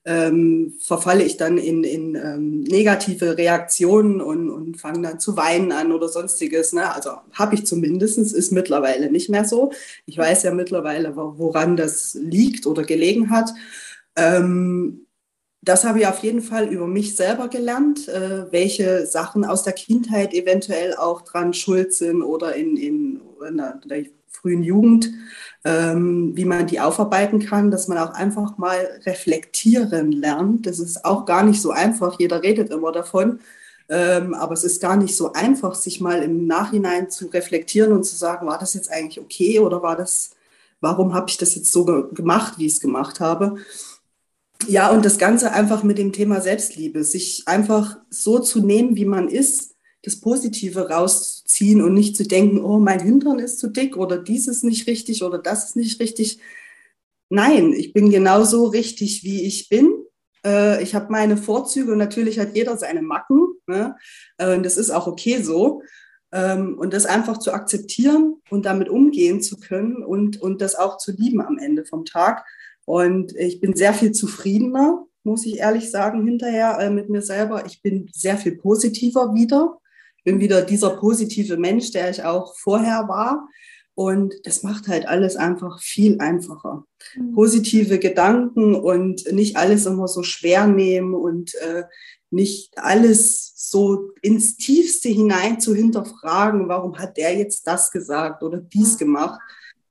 ähm, 0.06 0.75
verfalle 0.79 1.24
ich 1.24 1.38
dann 1.38 1.58
in, 1.58 1.84
in 1.84 2.15
ähm, 2.15 2.62
negative 2.62 3.38
Reaktionen 3.38 4.22
und, 4.22 4.50
und 4.50 4.77
fange 4.77 5.01
dann 5.01 5.20
zu 5.20 5.36
weinen 5.36 5.72
an 5.72 5.91
oder 5.91 6.08
sonstiges. 6.08 6.74
Ne? 6.74 6.94
Also 6.94 7.12
habe 7.34 7.56
ich 7.56 7.65
zumindest, 7.65 8.18
ist 8.18 8.51
mittlerweile 8.51 9.12
nicht 9.12 9.29
mehr 9.29 9.46
so. 9.46 9.72
Ich 10.06 10.18
weiß 10.18 10.44
ja 10.44 10.51
mittlerweile, 10.53 11.15
woran 11.15 11.75
das 11.75 12.15
liegt 12.20 12.65
oder 12.65 12.84
gelegen 12.84 13.29
hat. 13.29 13.51
Ähm, 14.15 15.06
das 15.62 15.84
habe 15.84 16.00
ich 16.00 16.08
auf 16.08 16.20
jeden 16.20 16.41
Fall 16.41 16.70
über 16.70 16.88
mich 16.88 17.15
selber 17.18 17.50
gelernt, 17.50 18.08
äh, 18.08 18.50
welche 18.51 19.06
Sachen 19.06 19.44
aus 19.44 19.63
der 19.63 19.74
Kindheit 19.74 20.34
eventuell 20.34 20.96
auch 20.96 21.22
dran 21.22 21.53
schuld 21.53 21.94
sind 21.94 22.22
oder 22.22 22.56
in, 22.56 22.77
in, 22.77 23.22
in 23.41 23.58
der, 23.58 23.79
der 23.86 24.05
frühen 24.27 24.63
Jugend 24.63 25.12
ähm, 25.65 26.36
wie 26.36 26.46
man 26.46 26.67
die 26.67 26.79
aufarbeiten 26.79 27.39
kann, 27.39 27.72
dass 27.72 27.88
man 27.88 27.98
auch 27.98 28.13
einfach 28.13 28.58
mal 28.58 29.01
reflektieren 29.05 30.12
lernt. 30.12 30.65
Das 30.65 30.79
ist 30.79 31.03
auch 31.03 31.25
gar 31.25 31.43
nicht 31.43 31.62
so 31.62 31.72
einfach. 31.72 32.19
Jeder 32.19 32.41
redet 32.41 32.72
immer 32.72 32.91
davon. 32.91 33.39
Ähm, 33.89 34.34
aber 34.34 34.53
es 34.53 34.63
ist 34.63 34.81
gar 34.81 34.96
nicht 34.96 35.15
so 35.15 35.34
einfach, 35.34 35.75
sich 35.75 36.00
mal 36.00 36.22
im 36.22 36.46
Nachhinein 36.46 37.10
zu 37.10 37.27
reflektieren 37.27 37.91
und 37.91 38.03
zu 38.03 38.15
sagen, 38.15 38.48
war 38.48 38.60
das 38.60 38.75
jetzt 38.75 38.91
eigentlich 38.91 39.19
okay 39.19 39.60
oder 39.60 39.81
war 39.81 39.96
das, 39.96 40.31
warum 40.79 41.13
habe 41.13 41.29
ich 41.29 41.38
das 41.38 41.55
jetzt 41.55 41.72
so 41.72 41.86
gemacht, 41.86 42.53
wie 42.58 42.67
ich 42.67 42.74
es 42.74 42.79
gemacht 42.79 43.19
habe? 43.19 43.55
Ja, 44.67 44.91
und 44.91 45.03
das 45.03 45.17
Ganze 45.17 45.51
einfach 45.53 45.84
mit 45.84 45.98
dem 45.98 46.13
Thema 46.13 46.39
Selbstliebe, 46.39 47.03
sich 47.03 47.43
einfach 47.48 47.98
so 48.10 48.39
zu 48.39 48.60
nehmen, 48.60 48.96
wie 48.96 49.05
man 49.05 49.27
ist, 49.27 49.75
das 50.03 50.19
Positive 50.19 50.89
rauszuziehen 51.50 51.82
und 51.82 51.94
nicht 51.94 52.15
zu 52.15 52.24
denken, 52.24 52.63
oh, 52.63 52.79
mein 52.79 53.00
Hintern 53.00 53.39
ist 53.39 53.60
zu 53.60 53.68
dick 53.70 53.98
oder 53.98 54.18
dies 54.18 54.48
ist 54.48 54.63
nicht 54.63 54.88
richtig 54.88 55.24
oder 55.24 55.38
das 55.38 55.65
ist 55.65 55.75
nicht 55.75 56.00
richtig. 56.00 56.39
Nein, 57.29 57.74
ich 57.74 57.94
bin 57.94 58.10
genauso 58.10 58.65
richtig, 58.65 59.24
wie 59.24 59.44
ich 59.44 59.70
bin. 59.70 59.91
Äh, 60.46 60.82
ich 60.82 60.96
habe 60.96 61.12
meine 61.12 61.38
Vorzüge 61.38 61.91
und 61.91 61.98
natürlich 61.98 62.39
hat 62.39 62.56
jeder 62.56 62.77
seine 62.77 63.01
Macken. 63.01 63.48
Ne? 63.68 63.96
Äh, 64.38 64.56
und 64.56 64.63
das 64.63 64.77
ist 64.77 64.91
auch 64.91 65.08
okay 65.08 65.41
so. 65.41 65.82
Ähm, 66.32 66.77
und 66.77 66.94
das 66.94 67.06
einfach 67.06 67.38
zu 67.38 67.51
akzeptieren 67.51 68.36
und 68.50 68.65
damit 68.65 68.89
umgehen 68.89 69.41
zu 69.41 69.60
können 69.60 70.03
und, 70.03 70.41
und 70.41 70.62
das 70.62 70.75
auch 70.75 70.98
zu 70.98 71.12
lieben 71.12 71.41
am 71.41 71.58
Ende 71.58 71.86
vom 71.86 72.06
Tag. 72.06 72.46
Und 72.86 73.36
ich 73.36 73.60
bin 73.60 73.75
sehr 73.75 73.94
viel 73.94 74.12
zufriedener, 74.12 75.06
muss 75.24 75.46
ich 75.46 75.58
ehrlich 75.60 75.91
sagen, 75.91 76.25
hinterher 76.25 76.79
äh, 76.79 76.89
mit 76.89 77.10
mir 77.10 77.22
selber. 77.22 77.65
Ich 77.65 77.82
bin 77.82 78.10
sehr 78.13 78.38
viel 78.38 78.58
positiver 78.58 79.34
wieder 79.36 79.79
bin 80.24 80.40
wieder 80.40 80.62
dieser 80.62 80.92
positive 80.92 81.58
Mensch, 81.58 81.92
der 81.92 82.10
ich 82.10 82.24
auch 82.24 82.56
vorher 82.56 83.08
war. 83.08 83.48
Und 83.96 84.34
das 84.44 84.64
macht 84.64 84.88
halt 84.88 85.08
alles 85.08 85.36
einfach 85.36 85.82
viel 85.82 86.20
einfacher. 86.20 86.86
Mhm. 87.16 87.34
Positive 87.34 88.00
Gedanken 88.00 88.76
und 88.76 89.30
nicht 89.34 89.58
alles 89.58 89.86
immer 89.86 90.08
so 90.08 90.24
schwer 90.24 90.68
nehmen 90.68 91.14
und 91.14 91.54
äh, 91.56 91.84
nicht 92.32 92.78
alles 92.78 93.54
so 93.56 94.12
ins 94.22 94.56
Tiefste 94.56 95.10
hinein 95.10 95.60
zu 95.60 95.76
hinterfragen, 95.76 96.70
warum 96.70 96.98
hat 96.98 97.18
der 97.18 97.36
jetzt 97.38 97.68
das 97.68 97.92
gesagt 97.92 98.44
oder 98.44 98.60
dies 98.60 98.94
mhm. 98.94 99.00
gemacht. 99.00 99.42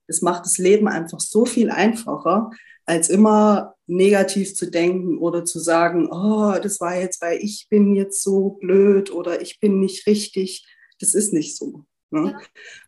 Das 0.07 0.21
macht 0.21 0.45
das 0.45 0.57
Leben 0.57 0.87
einfach 0.87 1.19
so 1.19 1.45
viel 1.45 1.69
einfacher, 1.69 2.49
als 2.85 3.09
immer 3.09 3.75
negativ 3.89 4.55
zu 4.55 4.69
denken 4.69 5.17
oder 5.17 5.45
zu 5.45 5.59
sagen, 5.59 6.09
oh, 6.11 6.53
das 6.61 6.79
war 6.79 6.95
jetzt, 6.95 7.21
weil 7.21 7.39
ich 7.39 7.67
bin 7.69 7.95
jetzt 7.95 8.21
so 8.23 8.51
blöd 8.61 9.11
oder 9.11 9.41
ich 9.41 9.59
bin 9.59 9.79
nicht 9.79 10.05
richtig. 10.05 10.67
Das 10.99 11.13
ist 11.13 11.33
nicht 11.33 11.57
so. 11.57 11.85
Ne? 12.11 12.31
Ja. 12.31 12.41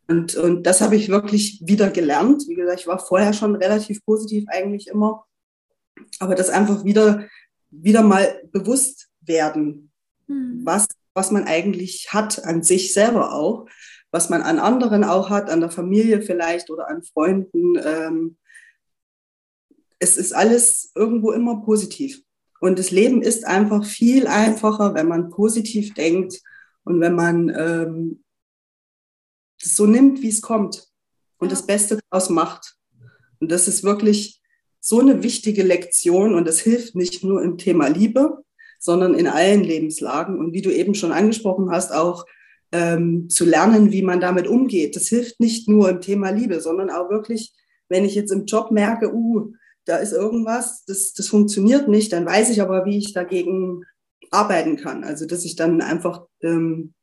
Und, 0.07 0.35
und 0.35 0.63
das 0.63 0.81
habe 0.81 0.95
ich 0.95 1.09
wirklich 1.09 1.61
wieder 1.65 1.89
gelernt. 1.89 2.43
Wie 2.47 2.55
gesagt, 2.55 2.81
ich 2.81 2.87
war 2.87 2.99
vorher 2.99 3.33
schon 3.33 3.55
relativ 3.55 4.05
positiv 4.05 4.45
eigentlich 4.47 4.87
immer. 4.87 5.25
Aber 6.19 6.35
das 6.35 6.49
einfach 6.49 6.83
wieder, 6.83 7.27
wieder 7.69 8.03
mal 8.03 8.41
bewusst 8.51 9.09
werden, 9.21 9.91
mhm. 10.27 10.61
was, 10.63 10.87
was 11.13 11.31
man 11.31 11.45
eigentlich 11.45 12.09
hat 12.13 12.45
an 12.45 12.63
sich 12.63 12.93
selber 12.93 13.33
auch, 13.33 13.67
was 14.11 14.29
man 14.29 14.41
an 14.43 14.59
anderen 14.59 15.03
auch 15.03 15.29
hat, 15.29 15.49
an 15.49 15.61
der 15.61 15.71
Familie 15.71 16.21
vielleicht 16.21 16.69
oder 16.69 16.89
an 16.89 17.01
Freunden. 17.03 17.75
Ähm, 17.83 18.37
es 20.01 20.17
ist 20.17 20.33
alles 20.33 20.91
irgendwo 20.95 21.31
immer 21.31 21.61
positiv. 21.61 22.23
Und 22.59 22.79
das 22.79 22.91
Leben 22.91 23.21
ist 23.21 23.45
einfach 23.45 23.85
viel 23.85 24.27
einfacher, 24.27 24.95
wenn 24.95 25.07
man 25.07 25.29
positiv 25.29 25.93
denkt 25.93 26.41
und 26.83 26.99
wenn 26.99 27.13
man 27.13 27.49
ähm, 27.49 28.23
das 29.61 29.75
so 29.75 29.85
nimmt, 29.85 30.21
wie 30.21 30.29
es 30.29 30.41
kommt 30.41 30.87
und 31.37 31.51
das 31.51 31.65
Beste 31.67 31.99
daraus 32.09 32.29
macht. 32.29 32.77
Und 33.39 33.51
das 33.51 33.67
ist 33.67 33.83
wirklich 33.83 34.41
so 34.79 34.99
eine 34.99 35.21
wichtige 35.21 35.61
Lektion 35.61 36.33
und 36.33 36.47
das 36.47 36.59
hilft 36.59 36.95
nicht 36.95 37.23
nur 37.23 37.43
im 37.43 37.59
Thema 37.59 37.87
Liebe, 37.87 38.43
sondern 38.79 39.13
in 39.13 39.27
allen 39.27 39.63
Lebenslagen. 39.63 40.39
Und 40.39 40.53
wie 40.53 40.63
du 40.63 40.71
eben 40.71 40.95
schon 40.95 41.11
angesprochen 41.11 41.69
hast, 41.69 41.93
auch 41.93 42.25
ähm, 42.71 43.29
zu 43.29 43.45
lernen, 43.45 43.91
wie 43.91 44.01
man 44.01 44.19
damit 44.19 44.47
umgeht. 44.47 44.95
Das 44.95 45.07
hilft 45.09 45.39
nicht 45.39 45.69
nur 45.69 45.89
im 45.89 46.01
Thema 46.01 46.31
Liebe, 46.31 46.59
sondern 46.59 46.89
auch 46.89 47.11
wirklich, 47.11 47.53
wenn 47.87 48.03
ich 48.03 48.15
jetzt 48.15 48.31
im 48.31 48.45
Job 48.45 48.71
merke, 48.71 49.13
uh, 49.13 49.53
da 49.85 49.97
ist 49.97 50.13
irgendwas, 50.13 50.85
das, 50.85 51.13
das 51.13 51.27
funktioniert 51.27 51.87
nicht, 51.87 52.13
dann 52.13 52.25
weiß 52.25 52.49
ich 52.49 52.61
aber, 52.61 52.85
wie 52.85 52.97
ich 52.97 53.13
dagegen 53.13 53.83
arbeiten 54.29 54.77
kann. 54.77 55.03
Also, 55.03 55.25
dass 55.25 55.45
ich 55.45 55.55
dann 55.55 55.81
einfach 55.81 56.25
ähm, 56.41 56.93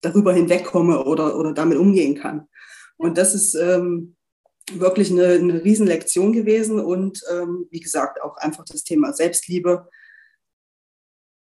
darüber 0.00 0.32
hinwegkomme 0.32 1.04
oder, 1.04 1.38
oder 1.38 1.52
damit 1.52 1.78
umgehen 1.78 2.16
kann. 2.16 2.48
Und 2.96 3.18
das 3.18 3.34
ist 3.34 3.54
ähm, 3.54 4.16
wirklich 4.72 5.10
eine, 5.10 5.26
eine 5.26 5.64
Riesenlektion 5.64 6.32
gewesen 6.32 6.80
und 6.80 7.22
ähm, 7.30 7.66
wie 7.70 7.80
gesagt, 7.80 8.20
auch 8.22 8.36
einfach 8.36 8.64
das 8.64 8.84
Thema 8.84 9.12
Selbstliebe. 9.12 9.88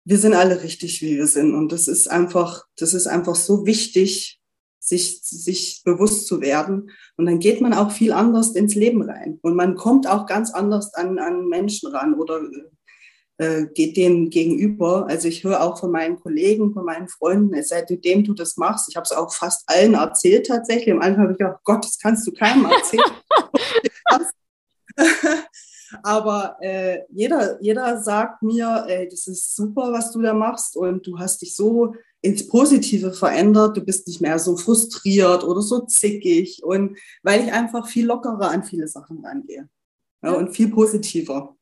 Wir 0.07 0.19
sind 0.19 0.35
alle 0.35 0.63
richtig, 0.63 1.01
wie 1.01 1.17
wir 1.17 1.27
sind. 1.27 1.55
Und 1.55 1.73
das 1.73 1.89
ist 1.89 2.11
einfach, 2.11 2.65
das 2.77 2.93
ist 2.93 3.07
einfach 3.07 3.35
so 3.35 3.65
wichtig, 3.65 4.34
sich, 4.85 5.21
sich 5.23 5.83
bewusst 5.85 6.27
zu 6.27 6.41
werden. 6.41 6.91
Und 7.17 7.27
dann 7.27 7.39
geht 7.39 7.61
man 7.61 7.73
auch 7.73 7.91
viel 7.91 8.13
anders 8.13 8.55
ins 8.55 8.75
Leben 8.75 9.03
rein. 9.03 9.39
Und 9.43 9.57
man 9.57 9.77
kommt 9.77 10.07
auch 10.07 10.27
ganz 10.27 10.53
anders 10.53 10.93
an, 10.95 11.19
an 11.19 11.49
Menschen 11.49 11.91
ran 11.91 12.15
oder 12.15 12.43
äh, 13.39 13.65
geht 13.75 13.97
denen 13.97 14.29
gegenüber. 14.29 15.07
Also 15.09 15.29
ich 15.29 15.43
höre 15.43 15.63
auch 15.63 15.81
von 15.81 15.91
meinen 15.91 16.21
Kollegen, 16.21 16.75
von 16.75 16.85
meinen 16.85 17.09
Freunden, 17.09 17.61
seitdem 17.63 18.25
du 18.25 18.35
das 18.35 18.59
machst, 18.59 18.89
ich 18.89 18.97
habe 18.97 19.05
es 19.05 19.13
auch 19.13 19.33
fast 19.33 19.65
allen 19.67 19.95
erzählt 19.95 20.47
tatsächlich. 20.47 20.93
Am 20.93 21.01
Anfang 21.01 21.23
habe 21.23 21.33
ich 21.33 21.39
gedacht, 21.39 21.61
Gott, 21.65 21.85
das 21.85 21.99
kannst 21.99 22.27
du 22.27 22.33
keinem 22.33 22.67
erzählen. 22.67 23.05
Aber 26.03 26.57
äh, 26.61 27.01
jeder, 27.11 27.61
jeder 27.63 28.03
sagt 28.03 28.43
mir, 28.43 28.85
ey, 28.87 29.09
das 29.09 29.27
ist 29.27 29.57
super, 29.57 29.93
was 29.93 30.13
du 30.13 30.21
da 30.21 30.35
machst 30.35 30.77
und 30.77 31.07
du 31.07 31.19
hast 31.19 31.41
dich 31.41 31.57
so 31.57 31.95
ins 32.25 32.47
Positive 32.47 33.13
verändert. 33.13 33.77
Du 33.77 33.85
bist 33.85 34.09
nicht 34.09 34.21
mehr 34.21 34.39
so 34.39 34.57
frustriert 34.57 35.45
oder 35.45 35.61
so 35.61 35.81
zickig 35.81 36.63
und 36.65 36.99
weil 37.23 37.45
ich 37.45 37.53
einfach 37.53 37.87
viel 37.87 38.07
lockerer 38.07 38.51
an 38.51 38.65
viele 38.65 38.89
Sachen 38.89 39.25
rangehe 39.25 39.69
ja, 40.23 40.33
und 40.33 40.55
viel 40.57 40.71
positiver. 40.71 41.57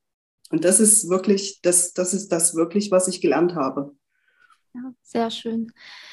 Und 0.51 0.63
das 0.63 0.79
ist 0.79 1.09
wirklich, 1.09 1.61
das, 1.61 1.93
das 1.93 2.13
ist 2.13 2.31
das 2.31 2.55
wirklich, 2.55 2.91
was 2.91 3.07
ich 3.07 3.19
gelernt 3.19 3.55
habe. 3.55 3.95
Ja, 4.73 4.93
sehr 5.01 5.29
schön. 5.29 5.71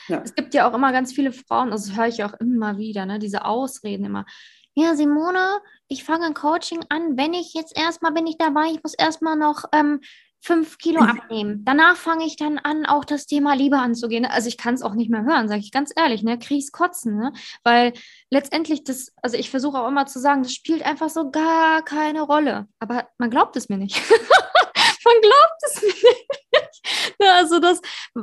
Ja. 0.09 0.21
Es 0.25 0.35
gibt 0.35 0.53
ja 0.55 0.69
auch 0.69 0.75
immer 0.75 0.93
ganz 0.93 1.13
viele 1.13 1.33
Frauen, 1.33 1.73
also 1.73 1.89
das 1.89 1.97
höre 1.97 2.09
ich 2.09 2.25
auch 2.25 2.35
immer 2.41 2.77
wieder, 2.77 3.07
ne, 3.07 3.19
diese 3.19 3.45
Ausreden 3.45 4.05
immer. 4.05 4.27
Ja, 4.75 4.95
Simone, 4.97 5.61
ich 5.89 6.05
fange 6.05 6.27
ein 6.27 6.35
Coaching 6.35 6.81
an. 6.89 7.17
Wenn 7.17 7.35
ich 7.35 7.55
jetzt 7.55 7.77
erstmal 7.77 8.13
bin 8.13 8.27
ich 8.27 8.39
dabei, 8.39 8.67
ich 8.73 8.83
muss 8.83 8.95
erstmal 8.95 9.37
noch 9.37 9.65
ähm, 9.73 10.01
fünf 10.41 10.79
Kilo 10.79 11.01
abnehmen. 11.01 11.65
Danach 11.65 11.97
fange 11.97 12.25
ich 12.25 12.37
dann 12.37 12.59
an, 12.59 12.87
auch 12.87 13.05
das 13.05 13.27
Thema 13.27 13.55
Liebe 13.55 13.79
anzugehen. 13.79 14.25
Also 14.25 14.49
ich 14.49 14.57
kann 14.57 14.75
es 14.75 14.83
auch 14.83 14.95
nicht 14.95 15.11
mehr 15.11 15.25
hören, 15.25 15.49
sage 15.49 15.61
ich 15.61 15.71
ganz 15.71 15.93
ehrlich, 15.95 16.23
ne? 16.23 16.39
Krieg's 16.39 16.73
kotzen, 16.73 17.17
ne? 17.17 17.33
Weil 17.63 17.93
letztendlich 18.31 18.85
das, 18.85 19.13
also 19.23 19.37
ich 19.37 19.51
versuche 19.51 19.79
auch 19.79 19.89
immer 19.89 20.07
zu 20.07 20.19
sagen, 20.19 20.43
das 20.43 20.55
spielt 20.55 20.85
einfach 20.85 21.11
so 21.11 21.31
gar 21.31 21.85
keine 21.85 22.23
Rolle. 22.23 22.69
Aber 22.79 23.09
man 23.19 23.31
glaubt 23.31 23.57
es 23.57 23.69
mir 23.69 23.77
nicht. 23.77 23.97
man 25.05 25.21
glaubt 25.21 25.63
es 25.67 25.83
mir 25.83 25.89
nicht. 25.89 27.17
ne, 27.21 27.33
also 27.33 27.59
das, 27.59 27.81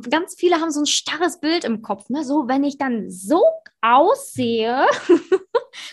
ganz 0.09 0.35
viele 0.37 0.59
haben 0.59 0.71
so 0.71 0.81
ein 0.81 0.87
starres 0.87 1.39
Bild 1.39 1.65
im 1.65 1.83
Kopf, 1.83 2.09
ne? 2.09 2.23
So, 2.23 2.47
wenn 2.47 2.63
ich 2.63 2.79
dann 2.79 3.11
so 3.11 3.43
aussehe, 3.81 4.87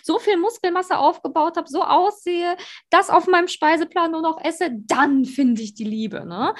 so 0.04 0.18
viel 0.18 0.36
Muskelmasse 0.36 0.98
aufgebaut 0.98 1.56
habe, 1.56 1.68
so 1.68 1.82
aussehe, 1.82 2.56
das 2.90 3.10
auf 3.10 3.26
meinem 3.26 3.48
Speiseplan 3.48 4.10
nur 4.10 4.22
noch 4.22 4.42
esse, 4.44 4.70
dann 4.72 5.24
finde 5.24 5.62
ich 5.62 5.74
die 5.74 5.84
Liebe. 5.84 6.26
Ne? 6.26 6.54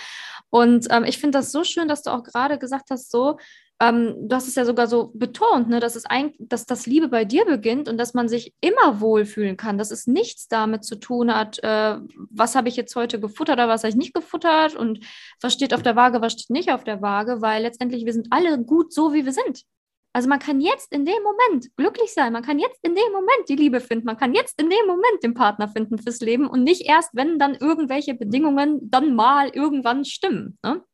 Und 0.51 0.87
ähm, 0.91 1.05
ich 1.05 1.19
finde 1.19 1.39
das 1.39 1.53
so 1.53 1.63
schön, 1.65 1.89
dass 1.89 2.03
du 2.03 2.11
auch 2.11 2.23
gerade 2.23 2.59
gesagt 2.59 2.91
hast, 2.91 3.11
so, 3.11 3.37
ähm, 3.81 4.15
du 4.29 4.37
hast 4.37 4.47
es 4.47 4.55
ja 4.55 4.65
sogar 4.65 4.87
so 4.87 5.11
betont, 5.15 5.69
ne, 5.69 5.81
dass, 5.81 5.97
es 5.97 6.07
ein, 6.07 6.33
dass 6.39 6.65
das 6.65 6.87
Liebe 6.87 7.09
bei 7.09 7.25
dir 7.25 7.45
beginnt 7.45 7.89
und 7.89 7.99
dass 7.99 8.15
man 8.15 8.29
sich 8.29 8.55
immer 8.61 9.01
wohlfühlen 9.01 9.57
kann, 9.57 9.79
dass 9.79 9.91
es 9.91 10.07
nichts 10.07 10.47
damit 10.49 10.85
zu 10.85 10.97
tun 10.97 11.35
hat, 11.35 11.59
äh, 11.63 11.99
was 12.31 12.55
habe 12.55 12.69
ich 12.69 12.77
jetzt 12.77 12.95
heute 12.95 13.21
gefuttert 13.21 13.57
oder 13.57 13.69
was 13.69 13.83
habe 13.83 13.91
ich 13.91 13.97
nicht 13.97 14.15
gefuttert 14.15 14.77
und 14.77 15.01
was 15.41 15.53
steht 15.53 15.75
auf 15.75 15.83
der 15.83 15.97
Waage, 15.97 16.21
was 16.21 16.35
steht 16.35 16.51
nicht 16.51 16.73
auf 16.73 16.85
der 16.85 17.03
Waage, 17.03 17.43
weil 17.43 17.63
letztendlich 17.63 18.05
wir 18.07 18.13
sind 18.13 18.29
alle 18.31 18.63
gut 18.63 18.93
so, 18.93 19.13
wie 19.13 19.25
wir 19.25 19.33
sind. 19.33 19.65
Also 20.15 20.29
man 20.29 20.39
kann 20.39 20.61
jetzt 20.61 20.93
in 20.93 21.05
dem 21.05 21.21
Moment 21.25 21.77
glücklich 21.77 22.15
sein, 22.15 22.33
man 22.33 22.45
kann 22.45 22.61
jetzt 22.61 22.79
in 22.83 22.95
dem 22.95 23.13
Moment 23.13 23.49
die 23.49 23.57
Liebe 23.57 23.81
finden, 23.81 24.07
man 24.07 24.17
kann 24.17 24.33
jetzt 24.33 24.61
in 24.61 24.71
dem 24.71 24.87
Moment 24.87 25.25
den 25.25 25.35
Partner 25.35 25.69
finden 25.69 25.99
fürs 25.99 26.21
Leben 26.21 26.47
und 26.47 26.63
nicht 26.63 26.83
erst, 26.83 27.11
wenn 27.15 27.37
dann 27.41 27.57
irgendwelche 27.57 28.15
Bedingungen 28.15 28.79
dann 28.91 29.17
mal 29.17 29.49
irgendwann 29.49 30.05
stimmen. 30.05 30.57
Ne? 30.63 30.85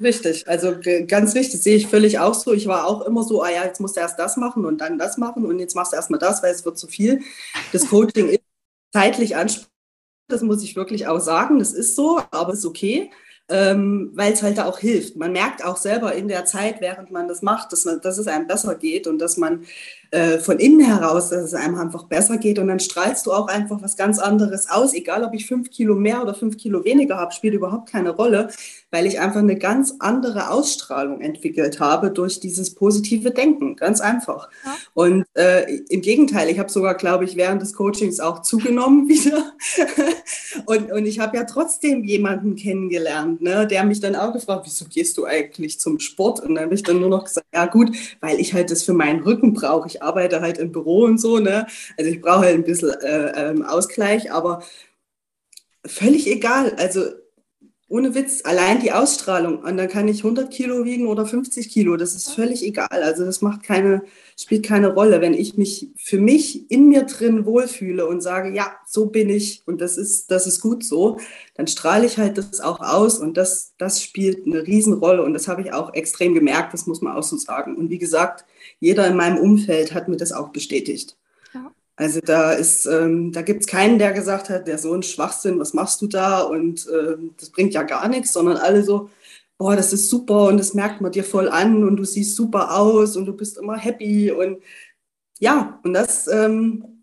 Richtig, 0.00 0.48
also 0.48 0.74
ganz 1.06 1.36
richtig, 1.36 1.62
sehe 1.62 1.76
ich 1.76 1.86
völlig 1.86 2.18
auch 2.18 2.34
so. 2.34 2.52
Ich 2.52 2.66
war 2.66 2.88
auch 2.88 3.02
immer 3.02 3.22
so, 3.22 3.44
ah 3.44 3.50
ja, 3.50 3.64
jetzt 3.64 3.80
musst 3.80 3.96
du 3.96 4.00
erst 4.00 4.18
das 4.18 4.36
machen 4.36 4.64
und 4.64 4.80
dann 4.80 4.98
das 4.98 5.18
machen 5.18 5.46
und 5.46 5.60
jetzt 5.60 5.76
machst 5.76 5.92
du 5.92 5.96
erstmal 5.96 6.18
das, 6.18 6.42
weil 6.42 6.52
es 6.52 6.64
wird 6.64 6.78
zu 6.78 6.88
viel. 6.88 7.20
Das 7.72 7.88
Coaching 7.88 8.28
ist 8.28 8.42
zeitlich 8.92 9.36
anspruchsvoll, 9.36 9.72
das 10.26 10.42
muss 10.42 10.64
ich 10.64 10.74
wirklich 10.74 11.06
auch 11.06 11.20
sagen, 11.20 11.60
das 11.60 11.72
ist 11.72 11.94
so, 11.94 12.20
aber 12.32 12.54
es 12.54 12.58
ist 12.58 12.66
okay 12.66 13.12
ähm, 13.50 14.10
weil 14.14 14.32
es 14.32 14.42
halt 14.42 14.60
auch 14.60 14.78
hilft. 14.78 15.16
Man 15.16 15.32
merkt 15.32 15.64
auch 15.64 15.78
selber 15.78 16.14
in 16.14 16.28
der 16.28 16.44
Zeit, 16.44 16.80
während 16.80 17.10
man 17.10 17.28
das 17.28 17.40
macht, 17.40 17.72
dass, 17.72 17.84
man, 17.86 18.00
dass 18.00 18.18
es 18.18 18.26
einem 18.26 18.46
besser 18.46 18.74
geht 18.74 19.06
und 19.06 19.18
dass 19.18 19.38
man 19.38 19.64
äh, 20.10 20.38
von 20.38 20.58
innen 20.58 20.80
heraus, 20.80 21.30
dass 21.30 21.44
es 21.44 21.54
einem 21.54 21.76
einfach 21.76 22.04
besser 22.04 22.36
geht 22.36 22.58
und 22.58 22.68
dann 22.68 22.80
strahlst 22.80 23.26
du 23.26 23.32
auch 23.32 23.48
einfach 23.48 23.82
was 23.82 23.96
ganz 23.96 24.18
anderes 24.18 24.68
aus, 24.68 24.92
egal 24.94 25.24
ob 25.24 25.34
ich 25.34 25.46
fünf 25.46 25.70
Kilo 25.70 25.94
mehr 25.94 26.22
oder 26.22 26.34
fünf 26.34 26.56
Kilo 26.56 26.84
weniger 26.84 27.16
habe, 27.16 27.32
spielt 27.32 27.54
überhaupt 27.54 27.90
keine 27.90 28.10
Rolle. 28.10 28.48
Weil 28.90 29.06
ich 29.06 29.20
einfach 29.20 29.40
eine 29.40 29.56
ganz 29.56 29.94
andere 29.98 30.50
Ausstrahlung 30.50 31.20
entwickelt 31.20 31.78
habe 31.78 32.10
durch 32.10 32.40
dieses 32.40 32.74
positive 32.74 33.30
Denken. 33.30 33.76
Ganz 33.76 34.00
einfach. 34.00 34.48
Ja. 34.64 34.76
Und 34.94 35.24
äh, 35.34 35.76
im 35.88 36.00
Gegenteil, 36.00 36.48
ich 36.48 36.58
habe 36.58 36.70
sogar, 36.70 36.94
glaube 36.94 37.24
ich, 37.24 37.36
während 37.36 37.60
des 37.60 37.74
Coachings 37.74 38.18
auch 38.18 38.40
zugenommen 38.40 39.08
wieder. 39.08 39.52
und, 40.66 40.90
und 40.90 41.06
ich 41.06 41.18
habe 41.18 41.36
ja 41.36 41.44
trotzdem 41.44 42.02
jemanden 42.04 42.56
kennengelernt, 42.56 43.42
ne, 43.42 43.66
der 43.66 43.84
mich 43.84 44.00
dann 44.00 44.16
auch 44.16 44.32
gefragt, 44.32 44.62
wieso 44.64 44.86
gehst 44.86 45.18
du 45.18 45.26
eigentlich 45.26 45.78
zum 45.78 46.00
Sport? 46.00 46.40
Und 46.40 46.54
dann 46.54 46.64
habe 46.64 46.74
ich 46.74 46.82
dann 46.82 47.00
nur 47.00 47.10
noch 47.10 47.24
gesagt, 47.24 47.46
ja 47.52 47.66
gut, 47.66 47.94
weil 48.20 48.40
ich 48.40 48.54
halt 48.54 48.70
das 48.70 48.82
für 48.82 48.94
meinen 48.94 49.22
Rücken 49.22 49.52
brauche. 49.52 49.86
Ich 49.88 50.02
arbeite 50.02 50.40
halt 50.40 50.58
im 50.58 50.72
Büro 50.72 51.04
und 51.04 51.18
so, 51.18 51.38
ne? 51.38 51.66
Also 51.98 52.10
ich 52.10 52.20
brauche 52.20 52.40
halt 52.40 52.54
ein 52.54 52.64
bisschen 52.64 52.90
äh, 52.90 53.50
ähm, 53.50 53.64
Ausgleich, 53.64 54.32
aber 54.32 54.62
völlig 55.84 56.26
egal. 56.26 56.74
Also 56.78 57.02
ohne 57.90 58.14
Witz, 58.14 58.42
allein 58.44 58.80
die 58.80 58.92
Ausstrahlung. 58.92 59.60
Und 59.60 59.78
dann 59.78 59.88
kann 59.88 60.08
ich 60.08 60.18
100 60.18 60.50
Kilo 60.50 60.84
wiegen 60.84 61.06
oder 61.06 61.24
50 61.24 61.70
Kilo. 61.70 61.96
Das 61.96 62.14
ist 62.14 62.30
völlig 62.30 62.62
egal. 62.62 63.02
Also 63.02 63.24
das 63.24 63.40
macht 63.40 63.62
keine, 63.62 64.02
spielt 64.38 64.66
keine 64.66 64.92
Rolle. 64.92 65.22
Wenn 65.22 65.32
ich 65.32 65.56
mich 65.56 65.88
für 65.96 66.18
mich 66.18 66.70
in 66.70 66.88
mir 66.88 67.04
drin 67.04 67.46
wohlfühle 67.46 68.06
und 68.06 68.20
sage, 68.20 68.54
ja, 68.54 68.72
so 68.86 69.06
bin 69.06 69.30
ich 69.30 69.62
und 69.64 69.80
das 69.80 69.96
ist, 69.96 70.30
das 70.30 70.46
ist 70.46 70.60
gut 70.60 70.84
so, 70.84 71.18
dann 71.54 71.66
strahle 71.66 72.04
ich 72.04 72.18
halt 72.18 72.36
das 72.36 72.60
auch 72.60 72.80
aus 72.80 73.18
und 73.18 73.38
das, 73.38 73.72
das 73.78 74.02
spielt 74.02 74.46
eine 74.46 74.66
Riesenrolle. 74.66 75.22
Und 75.22 75.32
das 75.32 75.48
habe 75.48 75.62
ich 75.62 75.72
auch 75.72 75.94
extrem 75.94 76.34
gemerkt. 76.34 76.74
Das 76.74 76.86
muss 76.86 77.00
man 77.00 77.16
auch 77.16 77.22
so 77.22 77.38
sagen. 77.38 77.74
Und 77.74 77.88
wie 77.88 77.98
gesagt, 77.98 78.44
jeder 78.80 79.06
in 79.06 79.16
meinem 79.16 79.38
Umfeld 79.38 79.94
hat 79.94 80.08
mir 80.08 80.18
das 80.18 80.32
auch 80.32 80.50
bestätigt. 80.50 81.16
Also 81.98 82.20
da 82.20 82.52
ist, 82.52 82.86
ähm, 82.86 83.32
da 83.32 83.42
gibt 83.42 83.62
es 83.62 83.66
keinen, 83.66 83.98
der 83.98 84.12
gesagt 84.12 84.50
hat, 84.50 84.68
der 84.68 84.78
so 84.78 84.94
ein 84.94 85.02
Schwachsinn, 85.02 85.58
was 85.58 85.74
machst 85.74 86.00
du 86.00 86.06
da? 86.06 86.42
Und 86.42 86.86
äh, 86.86 87.16
das 87.36 87.50
bringt 87.50 87.74
ja 87.74 87.82
gar 87.82 88.08
nichts, 88.08 88.32
sondern 88.32 88.56
alle 88.56 88.84
so, 88.84 89.10
boah, 89.58 89.74
das 89.74 89.92
ist 89.92 90.08
super 90.08 90.46
und 90.46 90.58
das 90.58 90.74
merkt 90.74 91.00
man 91.00 91.10
dir 91.10 91.24
voll 91.24 91.48
an 91.48 91.82
und 91.82 91.96
du 91.96 92.04
siehst 92.04 92.36
super 92.36 92.78
aus 92.78 93.16
und 93.16 93.26
du 93.26 93.32
bist 93.32 93.58
immer 93.58 93.76
happy 93.76 94.30
und 94.30 94.62
ja, 95.40 95.80
und 95.82 95.92
das, 95.92 96.28
ähm, 96.28 97.02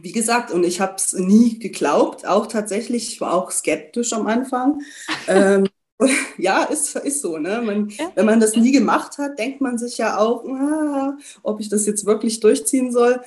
wie 0.00 0.10
gesagt, 0.10 0.50
und 0.50 0.64
ich 0.64 0.80
habe 0.80 0.96
es 0.96 1.12
nie 1.12 1.60
geglaubt, 1.60 2.26
auch 2.26 2.48
tatsächlich, 2.48 3.12
ich 3.12 3.20
war 3.20 3.34
auch 3.34 3.52
skeptisch 3.52 4.12
am 4.12 4.26
Anfang. 4.26 4.80
ähm, 5.28 5.68
ja, 6.36 6.64
ist, 6.64 6.96
ist 6.96 7.22
so. 7.22 7.38
Ne? 7.38 7.62
Man, 7.64 7.90
ja. 7.90 8.10
Wenn 8.16 8.26
man 8.26 8.40
das 8.40 8.56
nie 8.56 8.72
gemacht 8.72 9.18
hat, 9.18 9.38
denkt 9.38 9.60
man 9.60 9.78
sich 9.78 9.98
ja 9.98 10.18
auch, 10.18 10.44
ah, 10.48 11.16
ob 11.44 11.60
ich 11.60 11.68
das 11.68 11.86
jetzt 11.86 12.06
wirklich 12.06 12.40
durchziehen 12.40 12.90
soll 12.90 13.20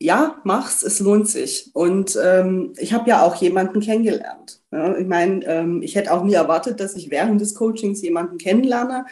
ja, 0.00 0.40
mach's, 0.44 0.82
es 0.82 1.00
lohnt 1.00 1.28
sich. 1.28 1.70
Und 1.72 2.18
ähm, 2.22 2.72
ich 2.78 2.92
habe 2.92 3.08
ja 3.08 3.22
auch 3.22 3.36
jemanden 3.36 3.80
kennengelernt. 3.80 4.60
Ja, 4.72 4.96
ich 4.96 5.06
meine, 5.06 5.44
ähm, 5.46 5.82
ich 5.82 5.94
hätte 5.94 6.12
auch 6.12 6.24
nie 6.24 6.34
erwartet, 6.34 6.80
dass 6.80 6.96
ich 6.96 7.10
während 7.10 7.40
des 7.40 7.54
Coachings 7.54 8.02
jemanden 8.02 8.38
kennenlerne. 8.38 9.06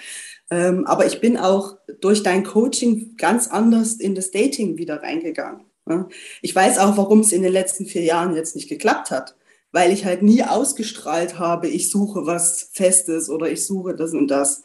Ähm, 0.50 0.86
aber 0.86 1.06
ich 1.06 1.20
bin 1.20 1.36
auch 1.36 1.76
durch 2.00 2.22
dein 2.22 2.44
Coaching 2.44 3.16
ganz 3.16 3.48
anders 3.48 3.94
in 3.94 4.14
das 4.14 4.32
Dating 4.32 4.76
wieder 4.76 5.02
reingegangen. 5.02 5.62
Ja. 5.88 6.08
Ich 6.42 6.54
weiß 6.54 6.78
auch, 6.78 6.96
warum 6.96 7.20
es 7.20 7.32
in 7.32 7.42
den 7.42 7.52
letzten 7.52 7.86
vier 7.86 8.02
Jahren 8.02 8.34
jetzt 8.34 8.56
nicht 8.56 8.68
geklappt 8.68 9.10
hat. 9.10 9.36
Weil 9.74 9.90
ich 9.92 10.04
halt 10.04 10.22
nie 10.22 10.42
ausgestrahlt 10.42 11.38
habe, 11.38 11.68
ich 11.68 11.90
suche 11.90 12.26
was 12.26 12.70
Festes 12.74 13.30
oder 13.30 13.50
ich 13.50 13.64
suche 13.64 13.94
das 13.94 14.12
und 14.12 14.28
das. 14.28 14.62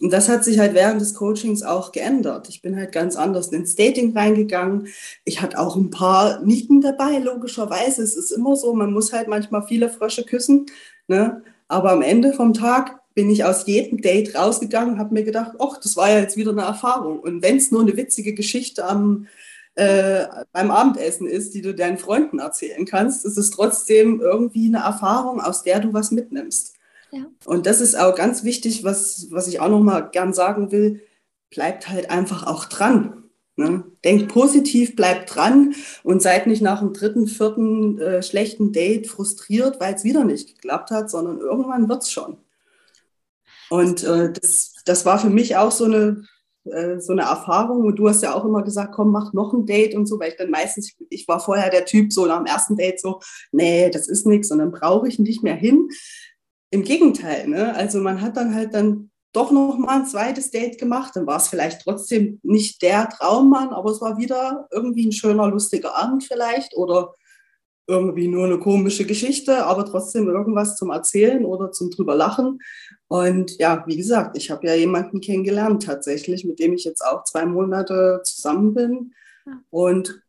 Und 0.00 0.12
das 0.12 0.28
hat 0.28 0.44
sich 0.44 0.58
halt 0.58 0.74
während 0.74 1.00
des 1.00 1.14
Coachings 1.14 1.62
auch 1.62 1.90
geändert. 1.90 2.48
Ich 2.50 2.60
bin 2.60 2.76
halt 2.76 2.92
ganz 2.92 3.16
anders 3.16 3.48
ins 3.48 3.76
Dating 3.76 4.16
reingegangen. 4.16 4.88
Ich 5.24 5.40
hatte 5.40 5.58
auch 5.58 5.74
ein 5.74 5.90
paar 5.90 6.42
Nieten 6.42 6.82
dabei, 6.82 7.18
logischerweise. 7.18 8.02
Es 8.02 8.14
ist 8.14 8.30
immer 8.30 8.56
so, 8.56 8.74
man 8.74 8.92
muss 8.92 9.12
halt 9.12 9.28
manchmal 9.28 9.66
viele 9.66 9.88
Frösche 9.88 10.24
küssen. 10.24 10.66
Ne? 11.08 11.42
Aber 11.68 11.92
am 11.92 12.02
Ende 12.02 12.34
vom 12.34 12.52
Tag 12.52 13.00
bin 13.14 13.30
ich 13.30 13.44
aus 13.44 13.66
jedem 13.66 14.02
Date 14.02 14.34
rausgegangen, 14.34 14.98
habe 14.98 15.14
mir 15.14 15.24
gedacht, 15.24 15.52
ach, 15.58 15.78
das 15.82 15.96
war 15.96 16.10
ja 16.10 16.20
jetzt 16.20 16.36
wieder 16.36 16.50
eine 16.50 16.62
Erfahrung. 16.62 17.18
Und 17.18 17.42
wenn 17.42 17.56
es 17.56 17.70
nur 17.70 17.80
eine 17.80 17.96
witzige 17.96 18.34
Geschichte 18.34 18.84
am, 18.84 19.26
äh, 19.74 20.26
beim 20.52 20.70
Abendessen 20.70 21.26
ist, 21.26 21.54
die 21.54 21.62
du 21.62 21.74
deinen 21.74 21.96
Freunden 21.96 22.38
erzählen 22.38 22.84
kannst, 22.84 23.24
ist 23.24 23.38
es 23.38 23.50
trotzdem 23.50 24.20
irgendwie 24.20 24.66
eine 24.66 24.84
Erfahrung, 24.84 25.40
aus 25.40 25.62
der 25.62 25.80
du 25.80 25.94
was 25.94 26.10
mitnimmst. 26.10 26.75
Und 27.44 27.66
das 27.66 27.80
ist 27.80 27.98
auch 27.98 28.14
ganz 28.14 28.44
wichtig, 28.44 28.84
was, 28.84 29.28
was 29.30 29.48
ich 29.48 29.60
auch 29.60 29.68
noch 29.68 29.80
mal 29.80 30.00
gern 30.00 30.32
sagen 30.32 30.72
will, 30.72 31.02
bleibt 31.50 31.88
halt 31.88 32.10
einfach 32.10 32.46
auch 32.46 32.64
dran. 32.64 33.24
Ne? 33.56 33.84
Denkt 34.04 34.28
positiv, 34.28 34.96
bleibt 34.96 35.34
dran 35.34 35.74
und 36.02 36.20
seid 36.20 36.46
nicht 36.46 36.60
nach 36.60 36.80
dem 36.80 36.92
dritten, 36.92 37.26
vierten 37.26 37.98
äh, 37.98 38.22
schlechten 38.22 38.72
Date 38.72 39.06
frustriert, 39.06 39.80
weil 39.80 39.94
es 39.94 40.04
wieder 40.04 40.24
nicht 40.24 40.54
geklappt 40.54 40.90
hat, 40.90 41.10
sondern 41.10 41.38
irgendwann 41.38 41.88
wird 41.88 42.02
es 42.02 42.10
schon. 42.10 42.36
Und 43.70 44.04
äh, 44.04 44.32
das, 44.32 44.74
das 44.84 45.06
war 45.06 45.18
für 45.18 45.30
mich 45.30 45.56
auch 45.56 45.72
so 45.72 45.86
eine, 45.86 46.24
äh, 46.66 47.00
so 47.00 47.12
eine 47.12 47.22
Erfahrung. 47.22 47.84
Und 47.84 47.96
du 47.96 48.08
hast 48.08 48.22
ja 48.22 48.34
auch 48.34 48.44
immer 48.44 48.62
gesagt, 48.62 48.92
komm, 48.94 49.10
mach 49.10 49.32
noch 49.32 49.54
ein 49.54 49.64
Date 49.64 49.94
und 49.94 50.06
so, 50.06 50.20
weil 50.20 50.30
ich 50.30 50.36
dann 50.36 50.50
meistens, 50.50 50.92
ich 51.08 51.26
war 51.26 51.40
vorher 51.40 51.70
der 51.70 51.86
Typ 51.86 52.12
so 52.12 52.26
nach 52.26 52.38
dem 52.38 52.46
ersten 52.46 52.76
Date 52.76 53.00
so, 53.00 53.20
nee, 53.52 53.90
das 53.90 54.06
ist 54.06 54.26
nichts 54.26 54.50
und 54.50 54.58
dann 54.58 54.70
brauche 54.70 55.08
ich 55.08 55.18
nicht 55.18 55.42
mehr 55.42 55.56
hin. 55.56 55.88
Im 56.70 56.82
Gegenteil, 56.82 57.48
ne? 57.48 57.74
also 57.74 58.00
man 58.00 58.20
hat 58.20 58.36
dann 58.36 58.54
halt 58.54 58.74
dann 58.74 59.10
doch 59.32 59.50
noch 59.50 59.76
mal 59.76 60.00
ein 60.00 60.06
zweites 60.06 60.50
Date 60.50 60.78
gemacht. 60.78 61.14
Dann 61.14 61.26
war 61.26 61.36
es 61.36 61.48
vielleicht 61.48 61.82
trotzdem 61.82 62.40
nicht 62.42 62.80
der 62.80 63.08
Traummann, 63.10 63.68
aber 63.68 63.90
es 63.90 64.00
war 64.00 64.16
wieder 64.16 64.66
irgendwie 64.70 65.06
ein 65.06 65.12
schöner, 65.12 65.48
lustiger 65.48 65.94
Abend 65.94 66.24
vielleicht 66.24 66.74
oder 66.74 67.14
irgendwie 67.86 68.28
nur 68.28 68.46
eine 68.46 68.58
komische 68.58 69.04
Geschichte, 69.04 69.64
aber 69.64 69.84
trotzdem 69.84 70.28
irgendwas 70.28 70.76
zum 70.76 70.90
Erzählen 70.90 71.44
oder 71.44 71.70
zum 71.70 71.90
drüber 71.90 72.16
lachen. 72.16 72.58
Und 73.08 73.58
ja, 73.58 73.84
wie 73.86 73.96
gesagt, 73.96 74.36
ich 74.36 74.50
habe 74.50 74.66
ja 74.66 74.74
jemanden 74.74 75.20
kennengelernt 75.20 75.84
tatsächlich, 75.84 76.44
mit 76.44 76.58
dem 76.58 76.72
ich 76.72 76.84
jetzt 76.84 77.02
auch 77.02 77.22
zwei 77.24 77.46
Monate 77.46 78.22
zusammen 78.24 78.74
bin. 78.74 79.12
Und 79.70 80.20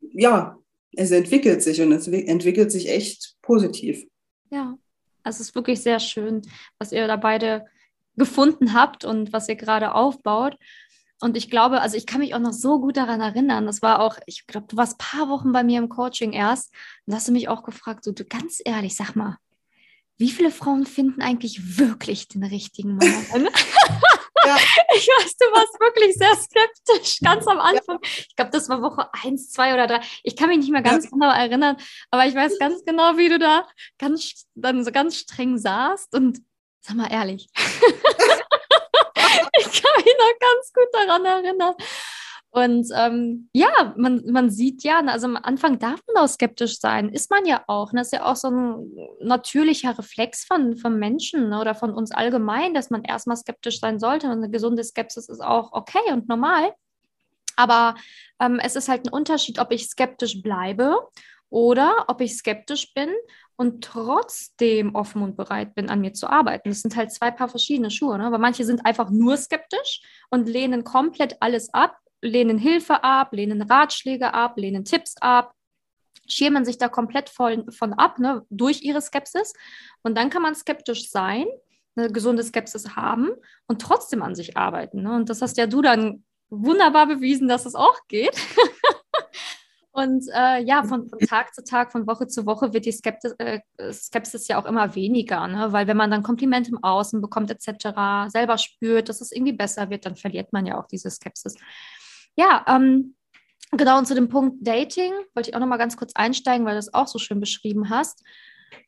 ja, 0.00 0.58
es 0.92 1.10
entwickelt 1.12 1.62
sich 1.62 1.80
und 1.80 1.92
es 1.92 2.08
entwickelt 2.08 2.72
sich 2.72 2.90
echt 2.90 3.36
positiv. 3.42 4.04
Ja, 4.50 4.76
es 5.24 5.40
ist 5.40 5.54
wirklich 5.54 5.82
sehr 5.82 6.00
schön, 6.00 6.42
was 6.78 6.92
ihr 6.92 7.06
da 7.06 7.16
beide 7.16 7.66
gefunden 8.16 8.74
habt 8.74 9.04
und 9.04 9.32
was 9.32 9.48
ihr 9.48 9.56
gerade 9.56 9.94
aufbaut. 9.94 10.56
Und 11.20 11.36
ich 11.36 11.50
glaube, 11.50 11.82
also 11.82 11.96
ich 11.96 12.06
kann 12.06 12.20
mich 12.20 12.34
auch 12.34 12.40
noch 12.40 12.52
so 12.52 12.80
gut 12.80 12.96
daran 12.96 13.20
erinnern. 13.20 13.66
Das 13.66 13.82
war 13.82 14.00
auch, 14.00 14.16
ich 14.26 14.46
glaube, 14.46 14.66
du 14.68 14.76
warst 14.76 14.94
ein 14.94 14.98
paar 14.98 15.28
Wochen 15.28 15.52
bei 15.52 15.62
mir 15.62 15.78
im 15.78 15.88
Coaching 15.88 16.32
erst 16.32 16.72
und 17.06 17.14
hast 17.14 17.28
du 17.28 17.32
mich 17.32 17.48
auch 17.48 17.62
gefragt, 17.62 18.04
so 18.04 18.12
du 18.12 18.24
ganz 18.24 18.60
ehrlich, 18.64 18.96
sag 18.96 19.16
mal, 19.16 19.36
wie 20.16 20.30
viele 20.30 20.50
Frauen 20.50 20.86
finden 20.86 21.22
eigentlich 21.22 21.78
wirklich 21.78 22.28
den 22.28 22.44
richtigen 22.44 22.96
Mann? 22.96 23.48
Ja. 24.44 24.56
Ich 24.92 25.06
weiß, 25.06 25.36
du 25.36 25.46
warst 25.52 25.78
wirklich 25.78 26.14
sehr 26.16 26.34
skeptisch, 26.34 27.20
ganz 27.20 27.46
am 27.46 27.60
Anfang. 27.60 27.98
Ja. 28.02 28.10
Ich 28.28 28.36
glaube, 28.36 28.50
das 28.50 28.68
war 28.68 28.82
Woche 28.82 29.08
1, 29.22 29.50
2 29.50 29.74
oder 29.74 29.86
3. 29.86 30.00
Ich 30.24 30.36
kann 30.36 30.48
mich 30.48 30.58
nicht 30.58 30.72
mehr 30.72 30.82
ganz 30.82 31.04
ja. 31.04 31.10
genau 31.10 31.30
erinnern, 31.30 31.76
aber 32.10 32.26
ich 32.26 32.34
weiß 32.34 32.58
ganz 32.58 32.84
genau, 32.84 33.16
wie 33.16 33.28
du 33.28 33.38
da 33.38 33.68
ganz, 33.98 34.46
dann 34.54 34.84
so 34.84 34.90
ganz 34.90 35.16
streng 35.16 35.58
saßt 35.58 36.14
und 36.14 36.40
sag 36.80 36.96
mal 36.96 37.10
ehrlich. 37.10 37.48
ich 39.58 39.82
kann 39.82 39.92
mich 39.96 40.14
noch 40.18 40.38
ganz 40.40 40.72
gut 40.74 40.88
daran 40.92 41.24
erinnern. 41.24 41.74
Und 42.52 42.88
ähm, 42.96 43.48
ja, 43.52 43.94
man, 43.96 44.22
man 44.26 44.50
sieht 44.50 44.82
ja, 44.82 45.00
also 45.00 45.26
am 45.26 45.36
Anfang 45.36 45.78
darf 45.78 46.00
man 46.12 46.24
auch 46.24 46.28
skeptisch 46.28 46.80
sein, 46.80 47.08
ist 47.08 47.30
man 47.30 47.46
ja 47.46 47.62
auch. 47.68 47.92
Ne? 47.92 48.00
Das 48.00 48.08
ist 48.08 48.18
ja 48.18 48.26
auch 48.26 48.34
so 48.34 48.48
ein 48.48 48.92
natürlicher 49.20 49.96
Reflex 49.96 50.44
von, 50.44 50.76
von 50.76 50.98
Menschen 50.98 51.50
ne? 51.50 51.60
oder 51.60 51.76
von 51.76 51.92
uns 51.92 52.10
allgemein, 52.10 52.74
dass 52.74 52.90
man 52.90 53.04
erstmal 53.04 53.36
skeptisch 53.36 53.78
sein 53.78 54.00
sollte. 54.00 54.26
Und 54.26 54.38
eine 54.38 54.50
gesunde 54.50 54.82
Skepsis 54.82 55.28
ist 55.28 55.40
auch 55.40 55.72
okay 55.72 56.12
und 56.12 56.28
normal. 56.28 56.72
Aber 57.54 57.94
ähm, 58.40 58.58
es 58.60 58.74
ist 58.74 58.88
halt 58.88 59.06
ein 59.06 59.12
Unterschied, 59.12 59.60
ob 59.60 59.70
ich 59.70 59.86
skeptisch 59.86 60.42
bleibe 60.42 60.96
oder 61.50 62.06
ob 62.08 62.20
ich 62.20 62.36
skeptisch 62.36 62.92
bin 62.94 63.10
und 63.54 63.84
trotzdem 63.84 64.94
offen 64.96 65.22
und 65.22 65.36
bereit 65.36 65.74
bin, 65.76 65.88
an 65.88 66.00
mir 66.00 66.14
zu 66.14 66.26
arbeiten. 66.26 66.70
Das 66.70 66.80
sind 66.80 66.96
halt 66.96 67.12
zwei 67.12 67.30
paar 67.30 67.48
verschiedene 67.48 67.90
Schuhe. 67.92 68.18
Ne? 68.18 68.32
Weil 68.32 68.38
manche 68.40 68.64
sind 68.64 68.84
einfach 68.86 69.10
nur 69.10 69.36
skeptisch 69.36 70.00
und 70.30 70.48
lehnen 70.48 70.82
komplett 70.82 71.36
alles 71.40 71.72
ab 71.72 71.96
lehnen 72.22 72.58
Hilfe 72.58 73.02
ab, 73.02 73.32
lehnen 73.32 73.62
Ratschläge 73.62 74.34
ab, 74.34 74.56
lehnen 74.56 74.84
Tipps 74.84 75.16
ab, 75.20 75.54
schirmen 76.26 76.64
sich 76.64 76.78
da 76.78 76.88
komplett 76.88 77.28
von, 77.28 77.70
von 77.72 77.92
ab, 77.94 78.18
ne, 78.18 78.44
durch 78.50 78.82
ihre 78.82 79.00
Skepsis. 79.00 79.52
Und 80.02 80.16
dann 80.16 80.30
kann 80.30 80.42
man 80.42 80.54
skeptisch 80.54 81.10
sein, 81.10 81.46
eine 81.96 82.10
gesunde 82.10 82.42
Skepsis 82.42 82.96
haben 82.96 83.30
und 83.66 83.82
trotzdem 83.82 84.22
an 84.22 84.34
sich 84.34 84.56
arbeiten. 84.56 85.02
Ne? 85.02 85.14
Und 85.16 85.28
das 85.28 85.42
hast 85.42 85.56
ja 85.56 85.66
du 85.66 85.82
dann 85.82 86.24
wunderbar 86.48 87.06
bewiesen, 87.06 87.48
dass 87.48 87.66
es 87.66 87.74
auch 87.74 88.06
geht. 88.08 88.36
und 89.92 90.24
äh, 90.32 90.62
ja, 90.62 90.84
von, 90.84 91.08
von, 91.08 91.18
Tag 91.20 91.54
zu 91.54 91.64
Tag, 91.64 91.92
von 91.92 92.06
Woche 92.06 92.26
zu 92.26 92.46
Woche 92.46 92.72
wird 92.72 92.86
die 92.86 92.92
Skeptis, 92.92 93.34
äh, 93.38 93.60
Skepsis 93.92 94.48
ja 94.48 94.60
auch 94.60 94.66
immer 94.66 94.94
weniger, 94.94 95.46
ne? 95.48 95.72
weil 95.72 95.86
wenn 95.86 95.96
man 95.96 96.10
dann 96.10 96.22
Komplimente 96.22 96.70
im 96.70 96.82
Außen 96.82 97.20
bekommt 97.20 97.50
etc., 97.50 98.30
selber 98.30 98.56
spürt, 98.58 99.08
dass 99.08 99.20
es 99.20 99.32
irgendwie 99.32 99.52
besser 99.52 99.90
wird, 99.90 100.06
dann 100.06 100.16
verliert 100.16 100.52
man 100.52 100.66
ja 100.66 100.80
auch 100.80 100.86
diese 100.86 101.10
Skepsis. 101.10 101.56
Ja, 102.36 102.64
ähm, 102.68 103.14
genau, 103.72 103.98
und 103.98 104.06
zu 104.06 104.14
dem 104.14 104.28
Punkt 104.28 104.58
Dating 104.60 105.12
wollte 105.34 105.50
ich 105.50 105.56
auch 105.56 105.60
noch 105.60 105.66
mal 105.66 105.76
ganz 105.76 105.96
kurz 105.96 106.12
einsteigen, 106.14 106.64
weil 106.66 106.74
du 106.74 106.78
das 106.78 106.94
auch 106.94 107.06
so 107.06 107.18
schön 107.18 107.40
beschrieben 107.40 107.90
hast. 107.90 108.24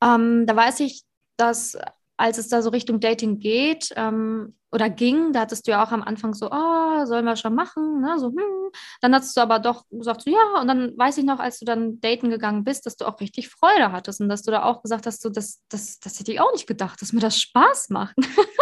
Ähm, 0.02 0.46
da 0.46 0.56
weiß 0.56 0.80
ich, 0.80 1.02
dass 1.36 1.76
als 2.16 2.38
es 2.38 2.48
da 2.48 2.62
so 2.62 2.70
Richtung 2.70 3.00
Dating 3.00 3.40
geht 3.40 3.92
ähm, 3.96 4.54
oder 4.70 4.88
ging, 4.88 5.32
da 5.32 5.40
hattest 5.40 5.66
du 5.66 5.72
ja 5.72 5.84
auch 5.84 5.90
am 5.90 6.02
Anfang 6.02 6.34
so, 6.34 6.50
oh, 6.50 7.04
sollen 7.04 7.24
wir 7.24 7.34
schon 7.36 7.54
machen, 7.54 8.00
ne? 8.00 8.16
so, 8.18 8.28
hm. 8.28 8.70
Dann 9.00 9.14
hattest 9.14 9.36
du 9.36 9.40
aber 9.40 9.58
doch 9.58 9.84
gesagt, 9.90 10.22
so, 10.22 10.30
ja, 10.30 10.60
und 10.60 10.68
dann 10.68 10.96
weiß 10.96 11.18
ich 11.18 11.24
noch, 11.24 11.40
als 11.40 11.58
du 11.58 11.64
dann 11.64 12.00
daten 12.00 12.30
gegangen 12.30 12.64
bist, 12.64 12.86
dass 12.86 12.96
du 12.96 13.06
auch 13.06 13.20
richtig 13.20 13.48
Freude 13.48 13.92
hattest 13.92 14.20
und 14.20 14.28
dass 14.28 14.42
du 14.42 14.50
da 14.50 14.62
auch 14.62 14.82
gesagt 14.82 15.06
hast, 15.06 15.20
so, 15.20 15.30
das, 15.30 15.62
das, 15.68 15.98
das 15.98 16.18
hätte 16.20 16.32
ich 16.32 16.40
auch 16.40 16.52
nicht 16.52 16.66
gedacht, 16.66 17.02
dass 17.02 17.12
mir 17.12 17.20
das 17.20 17.40
Spaß 17.40 17.90
macht. 17.90 18.14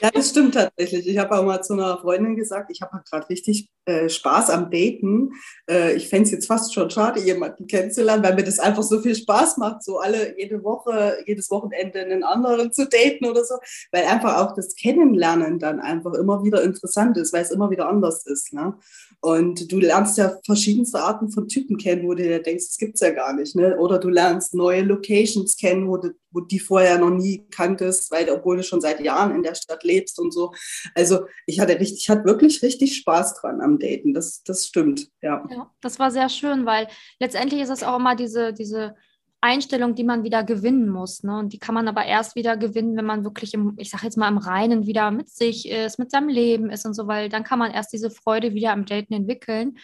Ja, 0.00 0.10
das 0.10 0.30
stimmt 0.30 0.54
tatsächlich. 0.54 1.08
Ich 1.08 1.18
habe 1.18 1.36
auch 1.36 1.44
mal 1.44 1.62
zu 1.62 1.72
einer 1.72 1.98
Freundin 1.98 2.36
gesagt, 2.36 2.70
ich 2.70 2.80
habe 2.82 2.92
halt 2.92 3.06
gerade 3.10 3.28
richtig 3.28 3.68
äh, 3.84 4.08
Spaß 4.08 4.50
am 4.50 4.70
Daten. 4.70 5.32
Äh, 5.68 5.94
ich 5.94 6.08
fände 6.08 6.24
es 6.24 6.30
jetzt 6.30 6.46
fast 6.46 6.72
schon 6.72 6.90
schade, 6.90 7.20
jemanden 7.20 7.66
kennenzulernen, 7.66 8.22
weil 8.22 8.34
mir 8.34 8.44
das 8.44 8.58
einfach 8.58 8.82
so 8.82 9.00
viel 9.00 9.14
Spaß 9.14 9.56
macht, 9.56 9.82
so 9.82 9.98
alle 9.98 10.38
jede 10.38 10.62
Woche, 10.62 11.18
jedes 11.26 11.50
Wochenende 11.50 12.00
einen 12.00 12.22
anderen 12.22 12.72
zu 12.72 12.86
daten 12.86 13.24
oder 13.24 13.44
so, 13.44 13.54
weil 13.90 14.04
einfach 14.04 14.36
auch 14.36 14.54
das 14.54 14.74
Kennenlernen 14.76 15.58
dann 15.58 15.80
einfach 15.80 16.14
immer 16.14 16.44
wieder 16.44 16.62
interessant 16.62 17.16
ist, 17.16 17.32
weil 17.32 17.42
es 17.42 17.50
immer 17.50 17.70
wieder 17.70 17.88
anders 17.88 18.26
ist. 18.26 18.52
Ne? 18.52 18.74
Und 19.20 19.72
du 19.72 19.80
lernst 19.80 20.18
ja 20.18 20.38
verschiedenste 20.44 21.00
Arten 21.00 21.30
von 21.30 21.48
Typen 21.48 21.76
kennen, 21.76 22.06
wo 22.06 22.14
du 22.14 22.22
dir 22.22 22.42
denkst, 22.42 22.66
das 22.66 22.76
gibt 22.76 22.94
es 22.94 23.00
ja 23.00 23.10
gar 23.10 23.32
nicht. 23.32 23.56
Ne? 23.56 23.76
Oder 23.78 23.98
du 23.98 24.10
lernst 24.10 24.54
neue 24.54 24.82
Locations 24.82 25.56
kennen, 25.56 25.88
wo 25.88 25.96
du, 25.96 26.10
wo 26.30 26.40
die 26.40 26.58
vorher 26.58 26.98
noch 26.98 27.10
nie 27.10 27.46
kanntest, 27.50 28.10
weil 28.10 28.28
obwohl 28.30 28.58
du 28.58 28.62
schon 28.62 28.80
seit 28.80 29.00
Jahren 29.00 29.34
in 29.34 29.42
der 29.42 29.54
Stadt 29.54 29.84
lebst 29.84 30.18
und 30.18 30.32
so. 30.32 30.52
Also 30.94 31.26
ich 31.46 31.60
hatte 31.60 31.78
richtig, 31.78 32.02
ich 32.02 32.10
hatte 32.10 32.24
wirklich 32.24 32.62
richtig 32.62 32.96
Spaß 32.96 33.40
dran 33.40 33.60
am 33.60 33.78
Daten. 33.78 34.14
Das, 34.14 34.42
das 34.42 34.66
stimmt, 34.66 35.08
ja. 35.22 35.44
ja. 35.50 35.70
Das 35.80 35.98
war 35.98 36.10
sehr 36.10 36.28
schön, 36.28 36.66
weil 36.66 36.88
letztendlich 37.18 37.62
ist 37.62 37.70
es 37.70 37.82
auch 37.82 37.98
immer 37.98 38.16
diese, 38.16 38.52
diese 38.52 38.94
Einstellung, 39.40 39.94
die 39.94 40.04
man 40.04 40.24
wieder 40.24 40.42
gewinnen 40.42 40.88
muss. 40.88 41.22
Ne? 41.22 41.38
Und 41.38 41.52
die 41.52 41.58
kann 41.58 41.74
man 41.74 41.86
aber 41.86 42.04
erst 42.04 42.34
wieder 42.34 42.56
gewinnen, 42.56 42.96
wenn 42.96 43.04
man 43.04 43.24
wirklich 43.24 43.54
im, 43.54 43.74
ich 43.76 43.90
sage 43.90 44.04
jetzt 44.04 44.16
mal, 44.16 44.28
im 44.28 44.38
Reinen 44.38 44.86
wieder 44.86 45.10
mit 45.10 45.28
sich 45.28 45.68
ist, 45.68 45.98
mit 45.98 46.10
seinem 46.10 46.28
Leben 46.28 46.70
ist 46.70 46.84
und 46.84 46.94
so, 46.94 47.06
weil 47.06 47.28
dann 47.28 47.44
kann 47.44 47.58
man 47.58 47.70
erst 47.70 47.92
diese 47.92 48.10
Freude 48.10 48.54
wieder 48.54 48.72
am 48.72 48.84
Daten 48.84 49.14
entwickeln. 49.14 49.78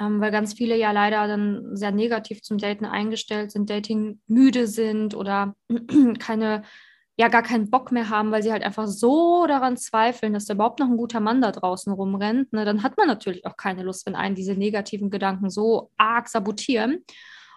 Ähm, 0.00 0.20
weil 0.20 0.32
ganz 0.32 0.54
viele 0.54 0.76
ja 0.76 0.90
leider 0.90 1.28
dann 1.28 1.76
sehr 1.76 1.92
negativ 1.92 2.42
zum 2.42 2.58
Daten 2.58 2.84
eingestellt 2.84 3.52
sind, 3.52 3.70
Dating 3.70 4.20
müde 4.26 4.66
sind 4.66 5.14
oder 5.14 5.54
keine, 6.18 6.62
ja 7.16 7.28
gar 7.28 7.42
keinen 7.42 7.70
Bock 7.70 7.92
mehr 7.92 8.10
haben, 8.10 8.32
weil 8.32 8.42
sie 8.42 8.50
halt 8.50 8.64
einfach 8.64 8.88
so 8.88 9.46
daran 9.46 9.76
zweifeln, 9.76 10.32
dass 10.32 10.46
da 10.46 10.54
überhaupt 10.54 10.80
noch 10.80 10.88
ein 10.88 10.96
guter 10.96 11.20
Mann 11.20 11.40
da 11.40 11.52
draußen 11.52 11.92
rumrennt. 11.92 12.52
Ne? 12.52 12.64
Dann 12.64 12.82
hat 12.82 12.96
man 12.96 13.06
natürlich 13.06 13.46
auch 13.46 13.56
keine 13.56 13.84
Lust, 13.84 14.04
wenn 14.06 14.16
einen 14.16 14.34
diese 14.34 14.54
negativen 14.54 15.10
Gedanken 15.10 15.48
so 15.48 15.90
arg 15.96 16.28
sabotieren. 16.28 17.04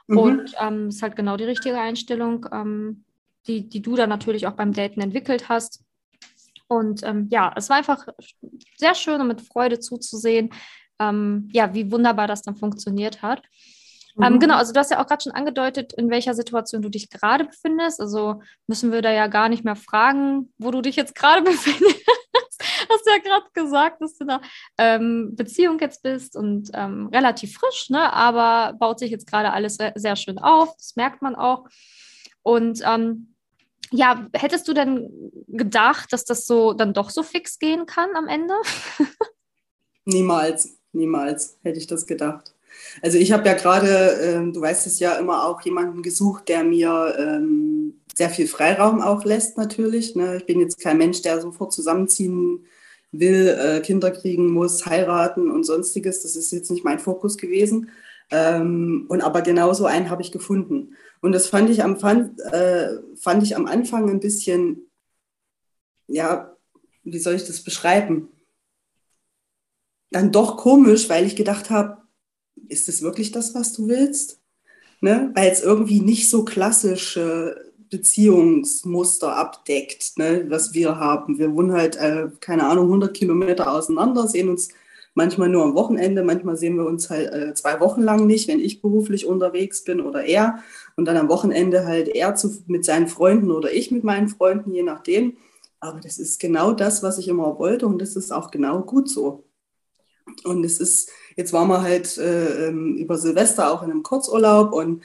Mhm. 0.08 0.18
Und 0.18 0.56
ähm, 0.60 0.88
ist 0.90 1.02
halt 1.02 1.16
genau 1.16 1.38
die 1.38 1.46
richtige 1.46 1.80
Einstellung, 1.80 2.46
ähm, 2.52 3.04
die, 3.48 3.68
die 3.68 3.82
du 3.82 3.96
dann 3.96 4.10
natürlich 4.10 4.46
auch 4.46 4.54
beim 4.54 4.74
Daten 4.74 5.02
entwickelt 5.02 5.50
hast. 5.50 5.84
Und 6.68 7.02
ähm, 7.04 7.28
ja, 7.32 7.54
es 7.56 7.70
war 7.70 7.78
einfach 7.78 8.06
sehr 8.76 8.94
schön 8.94 9.22
und 9.22 9.28
mit 9.28 9.42
Freude 9.42 9.80
zuzusehen, 9.80 10.50
ähm, 11.00 11.50
ja, 11.52 11.74
wie 11.74 11.92
wunderbar 11.92 12.28
das 12.28 12.42
dann 12.42 12.56
funktioniert 12.56 13.22
hat. 13.22 13.42
Ähm, 14.22 14.34
mhm. 14.34 14.40
genau, 14.40 14.56
also 14.56 14.74
du 14.74 14.80
hast 14.80 14.90
ja 14.90 15.02
auch 15.02 15.08
gerade 15.08 15.24
schon 15.24 15.34
angedeutet, 15.34 15.94
in 15.94 16.10
welcher 16.10 16.34
Situation 16.34 16.82
du 16.82 16.90
dich 16.90 17.10
gerade 17.10 17.46
befindest. 17.46 18.02
Also 18.02 18.42
müssen 18.66 18.92
wir 18.92 19.02
da 19.02 19.12
ja 19.12 19.28
gar 19.28 19.48
nicht 19.48 19.64
mehr 19.64 19.76
fragen, 19.76 20.52
wo 20.58 20.72
du 20.72 20.82
dich 20.82 20.96
jetzt 20.96 21.14
gerade 21.14 21.42
befindest 21.50 21.98
hast 22.90 23.08
ja 23.08 23.18
gerade 23.18 23.46
gesagt, 23.54 24.02
dass 24.02 24.18
du 24.18 24.24
in 24.24 24.30
einer 24.30 24.42
ähm, 24.78 25.36
Beziehung 25.36 25.80
jetzt 25.80 26.04
bist 26.04 26.36
und 26.36 26.70
ähm, 26.74 27.08
relativ 27.08 27.58
frisch, 27.58 27.90
ne? 27.90 28.12
aber 28.14 28.74
baut 28.78 29.00
sich 29.00 29.12
jetzt 29.12 29.28
gerade 29.28 29.52
alles 29.52 29.76
sehr, 29.76 29.94
sehr, 29.96 30.16
schön 30.16 30.40
auf. 30.40 30.76
Das 30.78 30.96
merkt 30.96 31.22
man 31.22 31.36
auch. 31.36 31.66
Und 32.44 32.82
ähm, 32.86 33.36
ja, 33.92 34.28
hättest 34.34 34.68
du 34.68 34.74
denn 34.74 35.32
gedacht, 35.48 36.12
dass 36.12 36.26
das 36.26 36.46
so 36.46 36.74
dann 36.74 36.94
doch 36.94 37.10
so 37.10 37.24
fix 37.24 37.60
gehen 37.60 37.86
kann 37.86 38.10
am 38.16 38.28
Ende? 38.28 38.54
niemals, 40.06 40.77
niemals 40.94 41.58
hätte 41.64 41.80
ich 41.80 41.88
das 41.88 42.06
gedacht. 42.06 42.54
Also 43.02 43.18
ich 43.18 43.32
habe 43.32 43.48
ja 43.48 43.54
gerade, 43.54 43.88
äh, 43.88 44.52
du 44.52 44.62
weißt 44.62 44.88
es 44.88 45.00
ja, 45.00 45.16
immer 45.16 45.46
auch 45.46 45.62
jemanden 45.62 46.02
gesucht, 46.02 46.48
der 46.50 46.64
mir 46.64 47.16
ähm, 47.18 48.02
sehr 48.16 48.30
viel 48.30 48.48
Freiraum 48.48 49.02
auch 49.02 49.26
lässt 49.26 49.58
natürlich. 49.58 50.16
Ne? 50.16 50.38
Ich 50.38 50.46
bin 50.46 50.60
jetzt 50.60 50.80
kein 50.80 50.98
Mensch, 50.98 51.22
der 51.22 51.42
sofort 51.42 51.74
zusammenziehen 51.74 52.66
will, 53.12 53.48
äh, 53.48 53.80
Kinder 53.82 54.12
kriegen 54.12 54.52
muss, 54.52 54.86
heiraten 54.86 55.50
und 55.52 55.64
sonstiges. 55.64 56.24
Das 56.24 56.36
ist 56.36 56.52
jetzt 56.52 56.72
nicht 56.72 56.84
mein 56.84 57.00
Fokus 57.00 57.38
gewesen. 57.38 57.90
Ähm, 58.30 59.06
und 59.08 59.22
aber 59.22 59.42
genauso 59.42 59.86
einen 59.86 60.10
habe 60.10 60.22
ich 60.22 60.32
gefunden. 60.32 60.96
Und 61.22 61.32
das 61.32 61.48
fand 61.48 61.70
ich 61.70 61.84
am, 61.84 62.00
fand, 62.00 62.40
äh, 62.42 62.98
fand 63.16 63.44
ich 63.44 63.56
am 63.56 63.66
Anfang 63.66 64.10
ein 64.10 64.20
bisschen, 64.20 64.90
ja, 66.08 66.56
wie 67.04 67.20
soll 67.20 67.36
ich 67.36 67.46
das 67.46 67.64
beschreiben? 67.64 68.30
Dann 70.12 70.32
doch 70.32 70.58
komisch, 70.58 71.10
weil 71.10 71.26
ich 71.26 71.36
gedacht 71.36 71.70
habe, 71.70 71.98
ist 72.68 72.88
das 72.88 73.02
wirklich 73.02 73.32
das, 73.32 73.56
was 73.56 73.74
du 73.74 73.88
willst? 73.88 74.40
Ne? 75.02 75.32
Weil 75.36 75.52
es 75.52 75.62
irgendwie 75.62 76.02
nicht 76.02 76.30
so 76.30 76.44
klassische 76.44 77.68
Beziehungsmuster 77.90 79.36
abdeckt, 79.36 80.18
ne, 80.18 80.46
was 80.50 80.74
wir 80.74 80.98
haben. 80.98 81.40
Wir 81.40 81.54
wohnen 81.54 81.72
halt, 81.72 81.96
äh, 81.96 82.30
keine 82.40 82.68
Ahnung, 82.68 82.86
100 82.88 83.14
Kilometer 83.14 83.72
auseinander, 83.72 84.28
sehen 84.28 84.50
uns 84.50 84.70
manchmal 85.14 85.50
nur 85.50 85.64
am 85.64 85.74
Wochenende, 85.74 86.24
manchmal 86.24 86.58
sehen 86.58 86.78
wir 86.78 86.86
uns 86.86 87.10
halt 87.10 87.34
äh, 87.34 87.54
zwei 87.54 87.80
Wochen 87.80 88.02
lang 88.02 88.28
nicht, 88.28 88.48
wenn 88.48 88.60
ich 88.60 88.82
beruflich 88.82 89.26
unterwegs 89.26 89.84
bin 89.84 90.02
oder 90.02 90.24
er. 90.24 90.60
Und 90.96 91.06
dann 91.06 91.18
am 91.18 91.30
Wochenende 91.30 91.86
halt 91.86 92.10
er 92.10 92.36
zu, 92.36 92.64
mit 92.68 92.86
seinen 92.86 93.08
Freunden 93.08 93.52
oder 93.52 93.72
ich 93.72 93.92
mit 93.92 94.04
meinen 94.04 94.28
Freunden, 94.28 94.72
je 94.74 94.84
nachdem. 94.84 95.38
Aber 95.80 96.00
das 96.00 96.18
ist 96.18 96.40
genau 96.40 96.72
das, 96.74 97.04
was 97.04 97.18
ich 97.18 97.28
immer 97.28 97.58
wollte 97.60 97.88
und 97.88 98.00
das 98.02 98.16
ist 98.16 98.32
auch 98.32 98.52
genau 98.52 98.82
gut 98.82 99.10
so. 99.10 99.47
Und 100.46 100.64
es 100.64 100.80
ist, 100.80 101.10
jetzt 101.36 101.54
waren 101.54 101.68
wir 101.68 101.82
halt 101.82 102.18
äh, 102.18 102.68
ähm, 102.68 102.96
über 102.96 103.18
Silvester 103.18 103.72
auch 103.72 103.84
in 103.84 103.92
einem 103.92 104.04
Kurzurlaub 104.04 104.74
und 104.74 105.04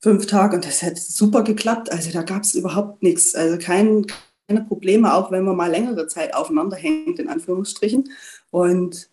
fünf 0.00 0.26
Tage 0.26 0.56
und 0.56 0.64
das 0.64 0.82
hat 0.82 0.98
super 0.98 1.42
geklappt. 1.42 1.90
Also 1.90 2.10
da 2.12 2.22
gab 2.22 2.42
es 2.42 2.54
überhaupt 2.54 3.02
nichts, 3.02 3.34
also 3.34 3.58
kein, 3.58 4.06
keine 4.48 4.64
Probleme, 4.64 5.14
auch 5.14 5.30
wenn 5.30 5.44
man 5.44 5.56
mal 5.56 5.70
längere 5.70 6.06
Zeit 6.06 6.34
aufeinander 6.34 6.76
hängt, 6.76 7.18
in 7.18 7.28
Anführungsstrichen. 7.28 8.10
Und 8.50 9.10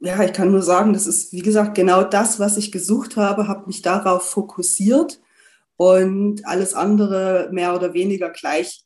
ja, 0.00 0.22
ich 0.22 0.32
kann 0.32 0.50
nur 0.50 0.62
sagen, 0.62 0.92
das 0.92 1.06
ist, 1.06 1.32
wie 1.32 1.42
gesagt, 1.42 1.74
genau 1.74 2.02
das, 2.02 2.40
was 2.40 2.56
ich 2.56 2.72
gesucht 2.72 3.16
habe, 3.16 3.48
habe 3.48 3.66
mich 3.66 3.82
darauf 3.82 4.28
fokussiert 4.28 5.20
und 5.76 6.46
alles 6.46 6.74
andere 6.74 7.48
mehr 7.52 7.74
oder 7.74 7.94
weniger 7.94 8.30
gleich 8.30 8.84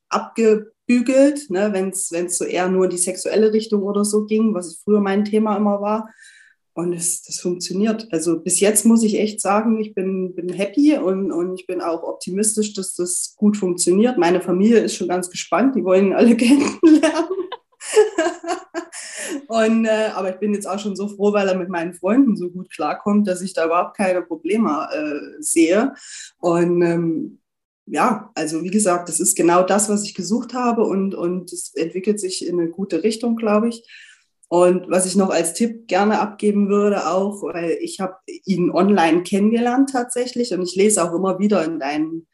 abgebügelt, 0.86 1.50
ne, 1.50 1.72
wenn 1.72 1.88
es 1.90 2.38
so 2.38 2.44
eher 2.44 2.68
nur 2.68 2.84
in 2.84 2.90
die 2.90 2.98
sexuelle 2.98 3.52
Richtung 3.52 3.82
oder 3.82 4.04
so 4.04 4.24
ging, 4.24 4.54
was 4.54 4.80
früher 4.84 5.00
mein 5.00 5.24
Thema 5.24 5.56
immer 5.56 5.80
war. 5.80 6.10
Und 6.74 6.92
es, 6.92 7.22
das 7.22 7.40
funktioniert. 7.40 8.06
Also 8.12 8.38
bis 8.38 8.60
jetzt 8.60 8.84
muss 8.84 9.02
ich 9.02 9.18
echt 9.18 9.40
sagen, 9.40 9.80
ich 9.80 9.94
bin, 9.94 10.34
bin 10.34 10.50
happy 10.50 10.98
und, 10.98 11.32
und 11.32 11.54
ich 11.58 11.66
bin 11.66 11.80
auch 11.80 12.02
optimistisch, 12.02 12.74
dass 12.74 12.94
das 12.94 13.34
gut 13.36 13.56
funktioniert. 13.56 14.18
Meine 14.18 14.42
Familie 14.42 14.80
ist 14.80 14.94
schon 14.94 15.08
ganz 15.08 15.30
gespannt, 15.30 15.74
die 15.74 15.84
wollen 15.84 16.12
alle 16.12 16.36
kennenlernen. 16.36 17.48
und, 19.48 19.86
äh, 19.86 20.10
aber 20.14 20.34
ich 20.34 20.36
bin 20.36 20.52
jetzt 20.52 20.68
auch 20.68 20.78
schon 20.78 20.96
so 20.96 21.08
froh, 21.08 21.32
weil 21.32 21.48
er 21.48 21.56
mit 21.56 21.70
meinen 21.70 21.94
Freunden 21.94 22.36
so 22.36 22.50
gut 22.50 22.70
klarkommt, 22.70 23.26
dass 23.26 23.40
ich 23.40 23.54
da 23.54 23.64
überhaupt 23.64 23.96
keine 23.96 24.20
Probleme 24.20 24.86
äh, 24.92 25.40
sehe. 25.40 25.94
Und 26.40 26.82
ähm, 26.82 27.38
ja, 27.86 28.30
also 28.34 28.62
wie 28.62 28.70
gesagt, 28.70 29.08
das 29.08 29.20
ist 29.20 29.36
genau 29.36 29.62
das, 29.62 29.88
was 29.88 30.04
ich 30.04 30.14
gesucht 30.14 30.54
habe 30.54 30.84
und, 30.84 31.14
und 31.14 31.52
es 31.52 31.72
entwickelt 31.74 32.20
sich 32.20 32.46
in 32.46 32.60
eine 32.60 32.70
gute 32.70 33.02
Richtung, 33.02 33.36
glaube 33.36 33.68
ich. 33.68 33.86
Und 34.48 34.88
was 34.88 35.06
ich 35.06 35.16
noch 35.16 35.30
als 35.30 35.54
Tipp 35.54 35.88
gerne 35.88 36.20
abgeben 36.20 36.68
würde, 36.68 37.08
auch, 37.08 37.42
weil 37.42 37.78
ich 37.80 37.98
habe 38.00 38.16
ihn 38.44 38.70
online 38.70 39.22
kennengelernt 39.22 39.90
tatsächlich 39.90 40.52
und 40.52 40.62
ich 40.62 40.76
lese 40.76 41.02
auch 41.02 41.14
immer 41.14 41.38
wieder 41.38 41.64
in 41.64 41.80
deinen 41.80 42.26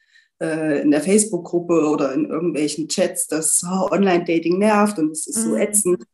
äh, 0.42 0.82
in 0.82 0.90
der 0.90 1.00
Facebook-Gruppe 1.00 1.88
oder 1.88 2.12
in 2.12 2.26
irgendwelchen 2.26 2.88
Chats, 2.88 3.28
dass 3.28 3.62
oh, 3.64 3.88
Online-Dating 3.90 4.58
nervt 4.58 4.98
und 4.98 5.12
es 5.12 5.26
ist 5.26 5.38
mhm. 5.38 5.50
so 5.50 5.56
ätzend. 5.56 6.04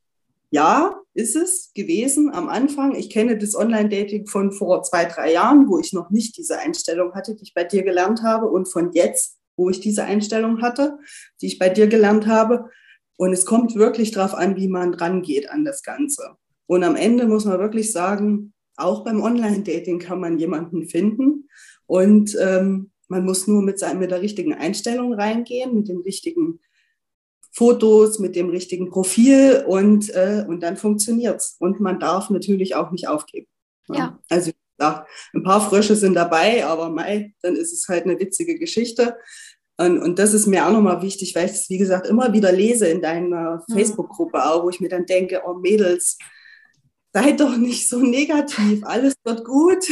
Ja, 0.51 1.01
ist 1.15 1.37
es 1.37 1.73
gewesen 1.75 2.31
am 2.33 2.49
Anfang. 2.49 2.95
Ich 2.95 3.11
kenne 3.11 3.37
das 3.37 3.55
Online-Dating 3.55 4.27
von 4.27 4.53
vor 4.53 4.83
zwei, 4.83 5.05
drei 5.05 5.33
Jahren, 5.33 5.69
wo 5.69 5.79
ich 5.79 5.93
noch 5.93 6.11
nicht 6.11 6.37
diese 6.37 6.59
Einstellung 6.59 7.13
hatte, 7.15 7.35
die 7.35 7.43
ich 7.43 7.55
bei 7.55 7.65
dir 7.65 7.83
gelernt 7.83 8.23
habe, 8.23 8.47
und 8.47 8.67
von 8.67 8.93
jetzt, 8.93 9.37
wo 9.57 9.69
ich 9.69 9.81
diese 9.81 10.05
Einstellung 10.05 10.63
hatte, 10.63 10.99
die 11.43 11.47
ich 11.47 11.59
bei 11.59 11.69
dir 11.69 11.87
gelernt 11.87 12.27
habe. 12.27 12.71
Und 13.17 13.33
es 13.33 13.45
kommt 13.45 13.75
wirklich 13.75 14.13
darauf 14.13 14.35
an, 14.35 14.57
wie 14.57 14.69
man 14.69 14.95
rangeht 14.95 15.51
an 15.51 15.65
das 15.65 15.83
Ganze. 15.83 16.37
Und 16.67 16.85
am 16.85 16.97
Ende 16.97 17.27
muss 17.27 17.45
man 17.45 17.59
wirklich 17.59 17.93
sagen, 17.93 18.55
auch 18.77 19.05
beim 19.05 19.21
Online-Dating 19.21 19.99
kann 19.99 20.21
man 20.21 20.39
jemanden 20.39 20.87
finden. 20.89 21.49
Und 21.87 22.37
ähm, 22.41 22.93
man 23.09 23.25
muss 23.25 23.49
nur 23.49 23.63
mit, 23.63 23.83
mit 23.99 24.11
der 24.11 24.23
richtigen 24.23 24.55
Einstellung 24.55 25.15
reingehen, 25.15 25.75
mit 25.75 25.89
den 25.89 25.99
richtigen 25.99 26.61
Fotos, 27.59 28.19
mit 28.19 28.37
dem 28.37 28.49
richtigen 28.51 28.89
Profil 28.89 29.65
und, 29.67 30.09
äh, 30.15 30.45
und 30.49 30.63
dann 30.63 30.77
funktioniert's. 30.77 31.57
Und 31.59 31.81
man 31.81 31.99
darf 31.99 32.31
natürlich 32.31 32.77
auch 32.77 32.91
nicht 32.93 33.09
aufgeben. 33.09 33.49
Ja. 33.89 34.19
Also 34.31 34.53
ja, 34.81 35.05
ein 35.35 35.43
paar 35.43 35.61
Frösche 35.61 35.97
sind 35.97 36.15
dabei, 36.15 36.65
aber 36.65 36.89
mei, 36.89 37.35
dann 37.43 37.57
ist 37.57 37.73
es 37.73 37.89
halt 37.89 38.05
eine 38.05 38.19
witzige 38.21 38.59
Geschichte 38.59 39.17
Und, 39.81 39.99
und 39.99 40.19
das 40.19 40.35
ist 40.35 40.47
mir 40.47 40.67
auch 40.67 40.73
nochmal 40.73 41.03
wichtig, 41.03 41.35
weil 41.35 41.47
ich 41.47 41.53
es, 41.53 41.71
wie 41.71 41.79
gesagt, 41.79 42.07
immer 42.07 42.33
wieder 42.33 42.51
lese 42.51 42.89
in 42.89 43.01
deiner 43.01 43.65
mhm. 43.69 43.73
Facebook-Gruppe 43.73 44.45
auch, 44.45 44.65
wo 44.65 44.71
ich 44.71 44.81
mir 44.81 44.89
dann 44.89 45.07
denke, 45.07 45.43
oh 45.47 45.55
Mädels, 45.55 46.19
seid 47.13 47.41
doch 47.41 47.57
nicht 47.57 47.89
so 47.89 48.01
negativ, 48.01 48.85
alles 48.85 49.15
wird 49.25 49.45
gut. 49.45 49.85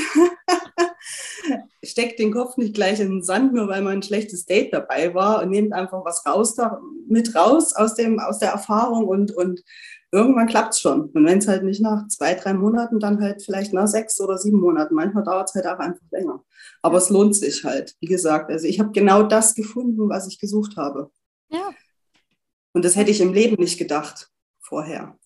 Steckt 1.85 2.18
den 2.18 2.33
Kopf 2.33 2.57
nicht 2.57 2.74
gleich 2.74 3.00
in 3.00 3.11
den 3.11 3.22
Sand, 3.22 3.55
nur 3.55 3.68
weil 3.68 3.83
man 3.83 3.94
ein 3.94 4.02
schlechtes 4.02 4.44
Date 4.44 4.72
dabei 4.72 5.14
war 5.14 5.42
und 5.42 5.50
nehmt 5.50 5.72
einfach 5.72 6.05
was 6.05 6.26
raus 6.26 6.55
da, 6.55 6.81
mit 7.09 7.35
raus 7.35 7.74
aus, 7.74 7.94
dem, 7.94 8.18
aus 8.18 8.38
der 8.38 8.50
Erfahrung 8.50 9.07
und, 9.07 9.33
und 9.33 9.62
irgendwann 10.11 10.48
klappt 10.48 10.74
es 10.74 10.81
schon. 10.81 11.11
Und 11.11 11.24
wenn 11.24 11.38
es 11.38 11.48
halt 11.48 11.62
nicht 11.62 11.81
nach 11.81 12.09
zwei, 12.09 12.35
drei 12.35 12.55
Monaten, 12.55 12.98
dann 12.98 13.20
halt 13.20 13.42
vielleicht 13.42 13.72
nach 13.72 13.87
sechs 13.87 14.20
oder 14.20 14.38
sieben 14.38 14.61
Monaten. 14.61 14.94
Manchmal 14.94 15.24
dauert 15.24 15.48
es 15.48 15.55
halt 15.55 15.66
auch 15.66 15.79
einfach 15.79 16.02
länger. 16.11 16.44
Aber 16.83 16.98
es 16.98 17.11
lohnt 17.11 17.37
sich 17.37 17.64
halt, 17.64 17.94
wie 18.00 18.07
gesagt. 18.07 18.50
Also 18.50 18.66
ich 18.66 18.81
habe 18.81 18.92
genau 18.92 19.22
das 19.22 19.55
gefunden, 19.55 20.09
was 20.09 20.26
ich 20.26 20.38
gesucht 20.38 20.76
habe. 20.76 21.11
Ja. 21.50 21.70
Und 22.72 22.85
das 22.85 22.96
hätte 22.96 23.11
ich 23.11 23.20
im 23.20 23.33
Leben 23.33 23.57
nicht 23.57 23.79
gedacht 23.79 24.31
vorher. 24.61 25.16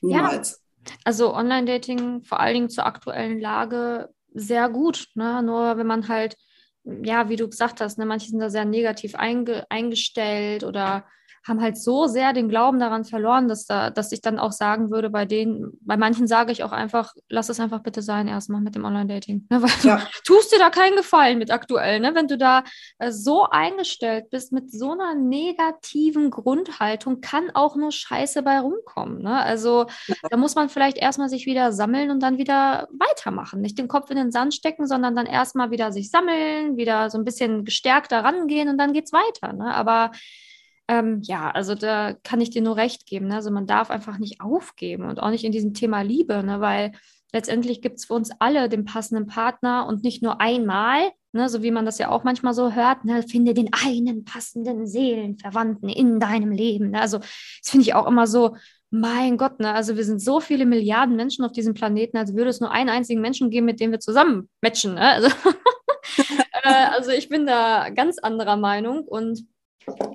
Niemals. 0.00 0.50
Ja. 0.50 0.63
Also 1.04 1.34
Online-Dating 1.34 2.24
vor 2.24 2.40
allen 2.40 2.54
Dingen 2.54 2.70
zur 2.70 2.86
aktuellen 2.86 3.38
Lage 3.38 4.08
sehr 4.32 4.68
gut. 4.68 5.08
Ne? 5.14 5.42
Nur 5.42 5.76
wenn 5.76 5.86
man 5.86 6.08
halt, 6.08 6.36
ja, 6.84 7.28
wie 7.28 7.36
du 7.36 7.48
gesagt 7.48 7.80
hast, 7.80 7.98
ne, 7.98 8.06
manche 8.06 8.28
sind 8.28 8.40
da 8.40 8.50
sehr 8.50 8.64
negativ 8.64 9.14
einge 9.14 9.64
eingestellt 9.70 10.64
oder 10.64 11.06
haben 11.46 11.60
halt 11.60 11.76
so 11.76 12.06
sehr 12.06 12.32
den 12.32 12.48
Glauben 12.48 12.78
daran 12.78 13.04
verloren, 13.04 13.48
dass 13.48 13.66
da, 13.66 13.90
dass 13.90 14.12
ich 14.12 14.22
dann 14.22 14.38
auch 14.38 14.52
sagen 14.52 14.90
würde, 14.90 15.10
bei 15.10 15.26
denen, 15.26 15.72
bei 15.82 15.96
manchen 15.96 16.26
sage 16.26 16.52
ich 16.52 16.64
auch 16.64 16.72
einfach, 16.72 17.14
lass 17.28 17.50
es 17.50 17.60
einfach 17.60 17.82
bitte 17.82 18.00
sein, 18.00 18.28
erstmal 18.28 18.62
mit 18.62 18.74
dem 18.74 18.84
Online-Dating. 18.84 19.46
Ne? 19.50 19.62
Weil 19.62 19.70
ja. 19.82 19.96
du 19.96 20.04
tust 20.34 20.52
dir 20.52 20.58
da 20.58 20.70
keinen 20.70 20.96
Gefallen 20.96 21.38
mit 21.38 21.50
aktuell, 21.50 22.00
ne? 22.00 22.14
Wenn 22.14 22.28
du 22.28 22.38
da 22.38 22.64
äh, 22.98 23.12
so 23.12 23.44
eingestellt 23.44 24.30
bist 24.30 24.52
mit 24.52 24.70
so 24.70 24.92
einer 24.92 25.14
negativen 25.14 26.30
Grundhaltung, 26.30 27.20
kann 27.20 27.50
auch 27.52 27.76
nur 27.76 27.92
Scheiße 27.92 28.42
bei 28.42 28.58
rumkommen. 28.58 29.22
Ne? 29.22 29.38
Also 29.40 29.86
ja. 30.06 30.14
da 30.30 30.36
muss 30.38 30.54
man 30.54 30.70
vielleicht 30.70 30.96
erstmal 30.96 31.28
sich 31.28 31.44
wieder 31.44 31.72
sammeln 31.72 32.10
und 32.10 32.20
dann 32.20 32.38
wieder 32.38 32.88
weitermachen. 32.92 33.60
Nicht 33.60 33.78
den 33.78 33.88
Kopf 33.88 34.10
in 34.10 34.16
den 34.16 34.32
Sand 34.32 34.54
stecken, 34.54 34.86
sondern 34.86 35.14
dann 35.14 35.26
erstmal 35.26 35.70
wieder 35.70 35.92
sich 35.92 36.10
sammeln, 36.10 36.76
wieder 36.78 37.10
so 37.10 37.18
ein 37.18 37.24
bisschen 37.24 37.64
gestärkter 37.64 38.24
rangehen 38.24 38.68
und 38.70 38.78
dann 38.78 38.94
geht's 38.94 39.12
weiter. 39.12 39.52
Ne? 39.52 39.74
Aber 39.74 40.10
ähm, 40.88 41.20
ja, 41.22 41.50
also 41.50 41.74
da 41.74 42.12
kann 42.22 42.40
ich 42.40 42.50
dir 42.50 42.62
nur 42.62 42.76
recht 42.76 43.06
geben. 43.06 43.28
Ne? 43.28 43.36
Also 43.36 43.50
man 43.50 43.66
darf 43.66 43.90
einfach 43.90 44.18
nicht 44.18 44.40
aufgeben 44.40 45.08
und 45.08 45.20
auch 45.20 45.30
nicht 45.30 45.44
in 45.44 45.52
diesem 45.52 45.74
Thema 45.74 46.02
Liebe, 46.02 46.42
ne? 46.42 46.60
weil 46.60 46.92
letztendlich 47.32 47.80
gibt 47.80 47.98
es 47.98 48.04
für 48.04 48.14
uns 48.14 48.30
alle 48.38 48.68
den 48.68 48.84
passenden 48.84 49.26
Partner 49.26 49.86
und 49.86 50.04
nicht 50.04 50.22
nur 50.22 50.40
einmal, 50.40 51.10
ne? 51.32 51.48
so 51.48 51.62
wie 51.62 51.70
man 51.70 51.86
das 51.86 51.98
ja 51.98 52.10
auch 52.10 52.22
manchmal 52.22 52.52
so 52.52 52.72
hört, 52.72 53.04
ne? 53.04 53.22
finde 53.22 53.54
den 53.54 53.70
einen 53.72 54.24
passenden 54.24 54.86
Seelenverwandten 54.86 55.88
in 55.88 56.20
deinem 56.20 56.52
Leben. 56.52 56.90
Ne? 56.90 57.00
Also 57.00 57.18
das 57.18 57.70
finde 57.70 57.82
ich 57.82 57.94
auch 57.94 58.06
immer 58.06 58.26
so, 58.26 58.56
mein 58.90 59.38
Gott, 59.38 59.58
ne? 59.60 59.72
also 59.72 59.96
wir 59.96 60.04
sind 60.04 60.20
so 60.20 60.38
viele 60.38 60.66
Milliarden 60.66 61.16
Menschen 61.16 61.44
auf 61.44 61.52
diesem 61.52 61.74
Planeten, 61.74 62.16
als 62.18 62.36
würde 62.36 62.50
es 62.50 62.60
nur 62.60 62.70
einen 62.70 62.90
einzigen 62.90 63.20
Menschen 63.20 63.50
geben, 63.50 63.66
mit 63.66 63.80
dem 63.80 63.90
wir 63.90 64.00
zusammen 64.00 64.48
matchen. 64.60 64.94
Ne? 64.94 65.00
Also, 65.00 65.28
äh, 66.62 66.86
also 66.92 67.10
ich 67.10 67.28
bin 67.28 67.46
da 67.46 67.88
ganz 67.88 68.18
anderer 68.18 68.56
Meinung 68.56 69.02
und 69.02 69.44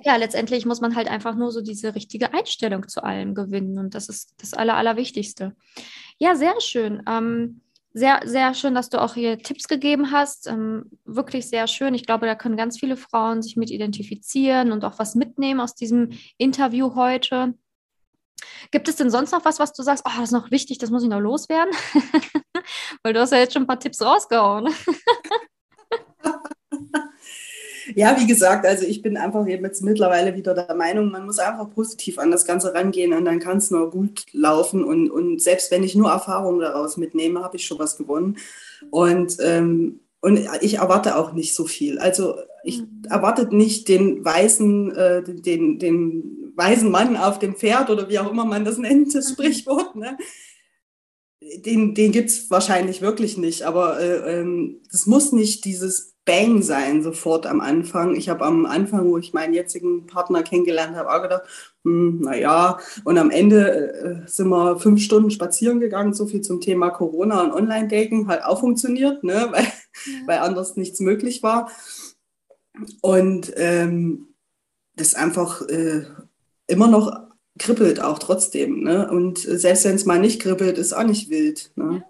ja, 0.04 0.16
letztendlich 0.16 0.66
muss 0.66 0.80
man 0.80 0.96
halt 0.96 1.08
einfach 1.08 1.34
nur 1.34 1.52
so 1.52 1.60
diese 1.60 1.94
richtige 1.94 2.32
Einstellung 2.32 2.88
zu 2.88 3.02
allem 3.02 3.34
gewinnen. 3.34 3.78
Und 3.78 3.94
das 3.94 4.08
ist 4.08 4.34
das 4.38 4.54
Aller, 4.54 4.74
Allerwichtigste. 4.74 5.54
Ja, 6.18 6.34
sehr 6.34 6.60
schön. 6.60 7.02
Ähm, 7.08 7.60
sehr, 7.92 8.20
sehr 8.24 8.54
schön, 8.54 8.74
dass 8.74 8.88
du 8.88 9.00
auch 9.00 9.14
hier 9.14 9.38
Tipps 9.38 9.66
gegeben 9.66 10.12
hast. 10.12 10.46
Ähm, 10.46 10.90
wirklich 11.04 11.48
sehr 11.48 11.66
schön. 11.66 11.94
Ich 11.94 12.06
glaube, 12.06 12.26
da 12.26 12.34
können 12.34 12.56
ganz 12.56 12.78
viele 12.78 12.96
Frauen 12.96 13.42
sich 13.42 13.56
mit 13.56 13.70
identifizieren 13.70 14.70
und 14.70 14.84
auch 14.84 14.98
was 14.98 15.14
mitnehmen 15.14 15.60
aus 15.60 15.74
diesem 15.74 16.10
Interview 16.38 16.94
heute. 16.94 17.54
Gibt 18.70 18.88
es 18.88 18.96
denn 18.96 19.10
sonst 19.10 19.32
noch 19.32 19.44
was, 19.44 19.58
was 19.58 19.72
du 19.72 19.82
sagst, 19.82 20.04
oh, 20.06 20.12
das 20.16 20.24
ist 20.24 20.32
noch 20.32 20.50
wichtig, 20.50 20.78
das 20.78 20.90
muss 20.90 21.02
ich 21.02 21.08
noch 21.08 21.20
loswerden? 21.20 21.74
Weil 23.02 23.12
du 23.12 23.20
hast 23.20 23.32
ja 23.32 23.38
jetzt 23.38 23.54
schon 23.54 23.64
ein 23.64 23.66
paar 23.66 23.80
Tipps 23.80 24.00
rausgehauen. 24.02 24.68
Ja, 27.94 28.16
wie 28.18 28.26
gesagt, 28.26 28.66
also 28.66 28.84
ich 28.84 29.02
bin 29.02 29.16
einfach 29.16 29.46
jetzt 29.46 29.82
mittlerweile 29.82 30.34
wieder 30.34 30.54
der 30.54 30.74
Meinung, 30.74 31.10
man 31.10 31.26
muss 31.26 31.38
einfach 31.38 31.70
positiv 31.70 32.18
an 32.18 32.30
das 32.30 32.44
Ganze 32.44 32.74
rangehen 32.74 33.12
und 33.12 33.24
dann 33.24 33.38
kann 33.38 33.58
es 33.58 33.70
nur 33.70 33.90
gut 33.90 34.26
laufen. 34.32 34.84
Und, 34.84 35.10
und 35.10 35.40
selbst 35.42 35.70
wenn 35.70 35.82
ich 35.82 35.94
nur 35.94 36.10
Erfahrungen 36.10 36.60
daraus 36.60 36.96
mitnehme, 36.96 37.42
habe 37.42 37.56
ich 37.56 37.66
schon 37.66 37.78
was 37.78 37.96
gewonnen. 37.96 38.36
Und, 38.90 39.36
ähm, 39.40 40.00
und 40.20 40.40
ich 40.60 40.74
erwarte 40.74 41.16
auch 41.16 41.32
nicht 41.32 41.54
so 41.54 41.66
viel. 41.66 41.98
Also 41.98 42.36
ich 42.64 42.80
mhm. 42.80 43.02
erwarte 43.08 43.54
nicht 43.54 43.88
den 43.88 44.24
weißen, 44.24 44.96
äh, 44.96 45.22
den, 45.22 45.78
den 45.78 46.52
weisen 46.56 46.90
Mann 46.90 47.16
auf 47.16 47.38
dem 47.38 47.54
Pferd 47.54 47.90
oder 47.90 48.08
wie 48.08 48.18
auch 48.18 48.30
immer 48.30 48.44
man 48.44 48.64
das 48.64 48.78
nennt, 48.78 49.14
das 49.14 49.30
mhm. 49.30 49.32
Sprichwort. 49.32 49.96
Ne? 49.96 50.16
Den, 51.64 51.94
den 51.94 52.12
gibt 52.12 52.30
es 52.30 52.50
wahrscheinlich 52.50 53.00
wirklich 53.00 53.38
nicht, 53.38 53.62
aber 53.62 53.98
äh, 53.98 54.40
ähm, 54.40 54.80
das 54.90 55.06
muss 55.06 55.32
nicht 55.32 55.64
dieses 55.64 56.14
Bang 56.24 56.62
sein, 56.62 57.02
sofort 57.02 57.46
am 57.46 57.60
Anfang. 57.60 58.14
Ich 58.14 58.28
habe 58.28 58.44
am 58.44 58.66
Anfang, 58.66 59.08
wo 59.08 59.18
ich 59.18 59.32
meinen 59.32 59.54
jetzigen 59.54 60.06
Partner 60.06 60.42
kennengelernt 60.42 60.96
habe, 60.96 61.10
auch 61.10 61.22
gedacht, 61.22 61.42
hm, 61.84 62.20
naja, 62.20 62.78
und 63.04 63.18
am 63.18 63.30
Ende 63.30 64.24
äh, 64.24 64.28
sind 64.28 64.48
wir 64.48 64.78
fünf 64.78 65.02
Stunden 65.02 65.30
spazieren 65.30 65.80
gegangen, 65.80 66.12
so 66.12 66.26
viel 66.26 66.42
zum 66.42 66.60
Thema 66.60 66.90
Corona 66.90 67.42
und 67.42 67.52
Online-Dating, 67.52 68.28
hat 68.28 68.44
auch 68.44 68.60
funktioniert, 68.60 69.24
ne? 69.24 69.48
weil, 69.50 69.64
ja. 69.64 70.26
weil 70.26 70.38
anders 70.38 70.76
nichts 70.76 71.00
möglich 71.00 71.42
war. 71.42 71.70
Und 73.00 73.52
ähm, 73.56 74.28
das 74.96 75.14
einfach 75.14 75.62
äh, 75.68 76.04
immer 76.66 76.88
noch 76.88 77.30
kribbelt 77.58 78.00
auch 78.00 78.18
trotzdem. 78.18 78.82
Ne? 78.82 79.10
Und 79.10 79.38
selbst 79.38 79.84
wenn 79.84 79.96
es 79.96 80.06
mal 80.06 80.18
nicht 80.18 80.40
kribbelt, 80.40 80.78
ist 80.78 80.92
auch 80.92 81.04
nicht 81.04 81.30
wild. 81.30 81.72
Ne? 81.76 82.02
Ja. 82.02 82.08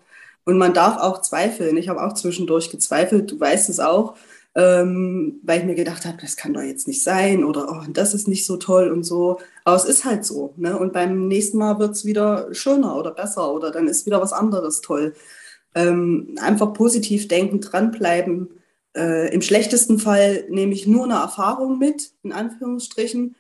Und 0.51 0.59
man 0.59 0.75
darf 0.75 0.97
auch 0.97 1.23
zweifeln. 1.23 1.77
Ich 1.77 1.89
habe 1.89 2.03
auch 2.03 2.13
zwischendurch 2.13 2.71
gezweifelt, 2.71 3.31
du 3.31 3.39
weißt 3.39 3.69
es 3.71 3.79
auch, 3.79 4.17
ähm, 4.57 5.39
weil 5.45 5.61
ich 5.61 5.65
mir 5.65 5.77
gedacht 5.77 6.05
habe, 6.05 6.19
das 6.21 6.37
kann 6.37 6.53
doch 6.53 6.61
jetzt 6.61 6.89
nicht 6.89 7.05
sein 7.05 7.45
oder 7.45 7.69
oh, 7.71 7.89
das 7.93 8.15
ist 8.15 8.27
nicht 8.27 8.45
so 8.45 8.57
toll 8.57 8.91
und 8.91 9.05
so. 9.05 9.39
Aber 9.63 9.77
es 9.77 9.85
ist 9.85 10.05
halt 10.05 10.25
so. 10.25 10.53
Ne? 10.57 10.77
Und 10.77 10.93
beim 10.93 11.29
nächsten 11.29 11.57
Mal 11.57 11.79
wird 11.79 11.93
es 11.93 12.05
wieder 12.05 12.53
schöner 12.53 12.97
oder 12.97 13.13
besser 13.13 13.55
oder 13.55 13.71
dann 13.71 13.87
ist 13.87 14.07
wieder 14.07 14.21
was 14.21 14.33
anderes 14.33 14.81
toll. 14.81 15.15
Ähm, 15.77 16.35
einfach 16.41 16.73
positiv 16.73 17.29
denken, 17.29 17.61
dranbleiben. 17.61 18.49
Äh, 18.97 19.33
Im 19.33 19.43
schlechtesten 19.43 20.01
Fall 20.01 20.47
nehme 20.49 20.73
ich 20.73 20.85
nur 20.85 21.05
eine 21.05 21.15
Erfahrung 21.15 21.79
mit, 21.79 22.11
in 22.25 22.33
Anführungsstrichen. 22.33 23.37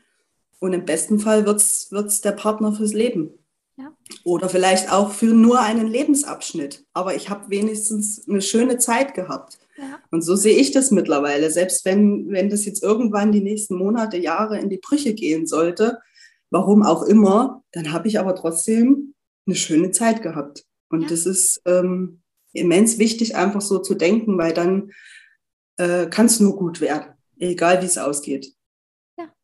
Und 0.60 0.74
im 0.74 0.84
besten 0.84 1.18
Fall 1.18 1.44
wird 1.44 1.60
es 1.60 2.20
der 2.20 2.32
Partner 2.32 2.72
fürs 2.72 2.92
Leben. 2.92 3.32
Ja. 3.80 3.92
Oder 4.24 4.48
vielleicht 4.48 4.92
auch 4.92 5.12
für 5.12 5.32
nur 5.32 5.60
einen 5.60 5.86
Lebensabschnitt. 5.86 6.84
Aber 6.92 7.14
ich 7.14 7.30
habe 7.30 7.48
wenigstens 7.48 8.28
eine 8.28 8.42
schöne 8.42 8.78
Zeit 8.78 9.14
gehabt. 9.14 9.58
Ja. 9.78 9.98
Und 10.10 10.22
so 10.22 10.36
sehe 10.36 10.56
ich 10.56 10.72
das 10.72 10.90
mittlerweile. 10.90 11.50
Selbst 11.50 11.86
wenn, 11.86 12.30
wenn 12.30 12.50
das 12.50 12.66
jetzt 12.66 12.82
irgendwann 12.82 13.32
die 13.32 13.40
nächsten 13.40 13.76
Monate, 13.76 14.18
Jahre 14.18 14.58
in 14.58 14.68
die 14.68 14.78
Brüche 14.78 15.14
gehen 15.14 15.46
sollte, 15.46 15.98
warum 16.50 16.82
auch 16.82 17.02
immer, 17.04 17.62
dann 17.72 17.92
habe 17.92 18.08
ich 18.08 18.18
aber 18.18 18.34
trotzdem 18.34 19.14
eine 19.46 19.56
schöne 19.56 19.90
Zeit 19.92 20.20
gehabt. 20.22 20.66
Und 20.90 21.02
ja. 21.02 21.08
das 21.08 21.24
ist 21.24 21.62
ähm, 21.64 22.20
immens 22.52 22.98
wichtig, 22.98 23.36
einfach 23.36 23.62
so 23.62 23.78
zu 23.78 23.94
denken, 23.94 24.36
weil 24.36 24.52
dann 24.52 24.90
äh, 25.78 26.06
kann 26.06 26.26
es 26.26 26.40
nur 26.40 26.56
gut 26.56 26.82
werden, 26.82 27.14
egal 27.38 27.80
wie 27.80 27.86
es 27.86 27.96
ausgeht. 27.96 28.52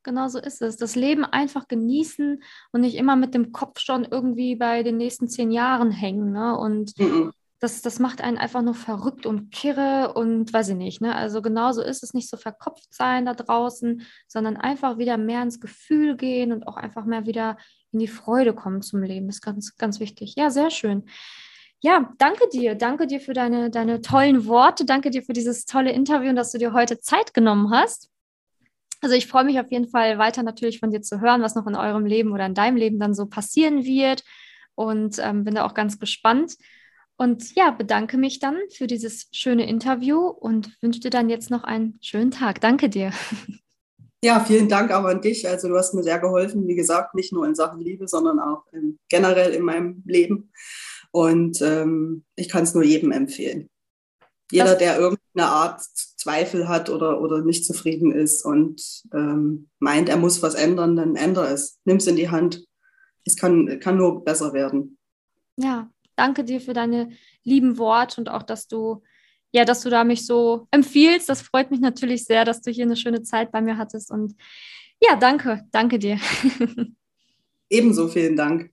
Genau 0.07 0.29
so 0.29 0.39
ist 0.39 0.63
es. 0.63 0.77
Das 0.77 0.95
Leben 0.95 1.25
einfach 1.25 1.67
genießen 1.67 2.41
und 2.71 2.81
nicht 2.81 2.95
immer 2.95 3.17
mit 3.17 3.35
dem 3.35 3.51
Kopf 3.51 3.81
schon 3.81 4.05
irgendwie 4.05 4.55
bei 4.55 4.85
den 4.85 4.97
nächsten 4.97 5.29
zehn 5.29 5.51
Jahren 5.51 5.91
hängen. 5.91 6.31
Ne? 6.31 6.57
Und 6.57 6.97
mhm. 6.97 7.33
das, 7.59 7.83
das 7.83 7.99
macht 7.99 8.21
einen 8.21 8.39
einfach 8.39 8.63
nur 8.63 8.75
verrückt 8.75 9.27
und 9.27 9.51
kirre 9.51 10.15
und 10.15 10.53
weiß 10.53 10.69
ich 10.69 10.77
nicht. 10.77 11.01
Ne? 11.01 11.13
Also 11.13 11.43
genauso 11.43 11.83
ist 11.83 12.05
es 12.05 12.15
nicht 12.15 12.31
so 12.31 12.37
verkopft 12.37 12.95
sein 12.95 13.27
da 13.27 13.35
draußen, 13.35 14.03
sondern 14.29 14.57
einfach 14.57 14.97
wieder 14.97 15.19
mehr 15.19 15.43
ins 15.43 15.59
Gefühl 15.59 16.17
gehen 16.17 16.53
und 16.53 16.69
auch 16.69 16.77
einfach 16.77 17.05
mehr 17.05 17.27
wieder 17.27 17.57
in 17.91 17.99
die 17.99 18.07
Freude 18.07 18.55
kommen 18.55 18.83
zum 18.83 19.03
Leben. 19.03 19.27
Das 19.27 19.37
ist 19.37 19.43
ganz, 19.43 19.77
ganz 19.77 19.99
wichtig. 19.99 20.35
Ja, 20.37 20.51
sehr 20.51 20.71
schön. 20.71 21.03
Ja, 21.81 22.13
danke 22.19 22.49
dir. 22.53 22.77
Danke 22.77 23.09
dir 23.09 23.19
für 23.19 23.33
deine, 23.33 23.71
deine 23.71 24.03
tollen 24.03 24.47
Worte. 24.47 24.85
Danke 24.85 25.11
dir 25.11 25.25
für 25.25 25.33
dieses 25.33 25.65
tolle 25.67 25.91
Interview 25.91 26.31
und 26.31 26.37
dass 26.37 26.53
du 26.53 26.59
dir 26.59 26.73
heute 26.73 27.01
Zeit 27.01 27.35
genommen 27.35 27.73
hast. 27.73 28.09
Also 29.01 29.15
ich 29.15 29.27
freue 29.27 29.45
mich 29.45 29.61
auf 29.61 29.71
jeden 29.71 29.89
Fall 29.89 30.19
weiter 30.19 30.43
natürlich 30.43 30.81
von 30.81 30.91
dir 30.91 31.03
zu 31.03 31.21
hören, 31.21 31.43
was 31.43 31.55
noch 31.55 31.67
in 31.67 31.75
eurem 31.75 32.07
Leben 32.07 32.33
oder 32.33 32.47
in 32.47 32.55
deinem 32.55 32.77
Leben 32.77 32.99
dann 32.99 33.15
so 33.15 33.27
passieren 33.27 33.85
wird 33.85 34.25
und 34.75 35.19
ähm, 35.19 35.45
bin 35.45 35.55
da 35.55 35.65
auch 35.67 35.75
ganz 35.75 35.99
gespannt. 35.99 36.57
Und 37.17 37.55
ja, 37.55 37.71
bedanke 37.71 38.19
mich 38.19 38.41
dann 38.41 38.59
für 38.71 38.87
dieses 38.87 39.29
schöne 39.33 39.67
Interview 39.69 40.27
und 40.27 40.77
wünsche 40.83 41.01
dir 41.01 41.11
dann 41.11 41.31
jetzt 41.31 41.51
noch 41.51 41.65
einen 41.65 41.99
schönen 42.03 42.31
Tag. 42.31 42.61
Danke 42.61 42.89
dir. 42.89 43.13
Ja, 44.25 44.41
vielen 44.41 44.69
Dank 44.69 44.91
auch 44.91 45.05
an 45.05 45.21
dich. 45.21 45.47
Also 45.47 45.69
du 45.69 45.77
hast 45.77 45.95
mir 45.95 46.03
sehr 46.03 46.19
geholfen, 46.19 46.67
wie 46.67 46.75
gesagt, 46.75 47.15
nicht 47.15 47.33
nur 47.33 47.47
in 47.47 47.55
Sachen 47.55 47.81
Liebe, 47.81 48.09
sondern 48.09 48.41
auch 48.41 48.65
in, 48.73 48.99
generell 49.09 49.53
in 49.53 49.63
meinem 49.63 50.03
Leben. 50.05 50.51
Und 51.13 51.61
ähm, 51.61 52.25
ich 52.35 52.49
kann 52.49 52.65
es 52.65 52.75
nur 52.75 52.83
jedem 52.83 53.13
empfehlen. 53.13 53.71
Jeder, 54.51 54.71
das 54.71 54.79
der 54.79 54.99
irgendeine 54.99 55.49
Art 55.49 55.83
Zweifel 56.27 56.67
hat 56.67 56.91
oder, 56.91 57.21
oder 57.21 57.41
nicht 57.43 57.65
zufrieden 57.65 58.11
ist 58.11 58.45
und 58.45 58.83
ähm, 59.15 59.69
meint, 59.79 60.09
er 60.09 60.17
muss 60.17 60.43
was 60.43 60.57
ändern, 60.57 60.97
dann 60.97 61.15
ändere 61.15 61.47
es. 61.47 61.79
Nimm 61.85 61.99
es 61.99 62.09
in 62.09 62.17
die 62.17 62.31
Hand. 62.31 62.67
Es 63.25 63.37
kann, 63.37 63.79
kann 63.79 63.97
nur 63.97 64.25
besser 64.25 64.53
werden. 64.53 64.99
Ja, 65.57 65.89
danke 66.17 66.43
dir 66.43 66.61
für 66.61 66.73
deine 66.73 67.11
lieben 67.45 67.79
Worte 67.79 68.21
und 68.21 68.29
auch, 68.29 68.43
dass 68.43 68.67
du, 68.67 69.05
ja, 69.53 69.65
dass 69.65 69.83
du 69.83 69.89
da 69.89 70.03
mich 70.03 70.27
so 70.27 70.67
empfiehlst. 70.73 71.29
Das 71.29 71.43
freut 71.43 71.71
mich 71.71 71.79
natürlich 71.79 72.25
sehr, 72.25 72.45
dass 72.45 72.61
du 72.61 72.73
hier 72.73 72.87
eine 72.87 72.97
schöne 72.97 73.23
Zeit 73.23 73.53
bei 73.53 73.61
mir 73.61 73.77
hattest. 73.77 74.11
Und 74.11 74.35
ja, 75.01 75.15
danke, 75.15 75.63
danke 75.71 76.01
dir. 76.01 76.19
Ebenso 77.71 78.09
vielen 78.09 78.35
Dank, 78.35 78.73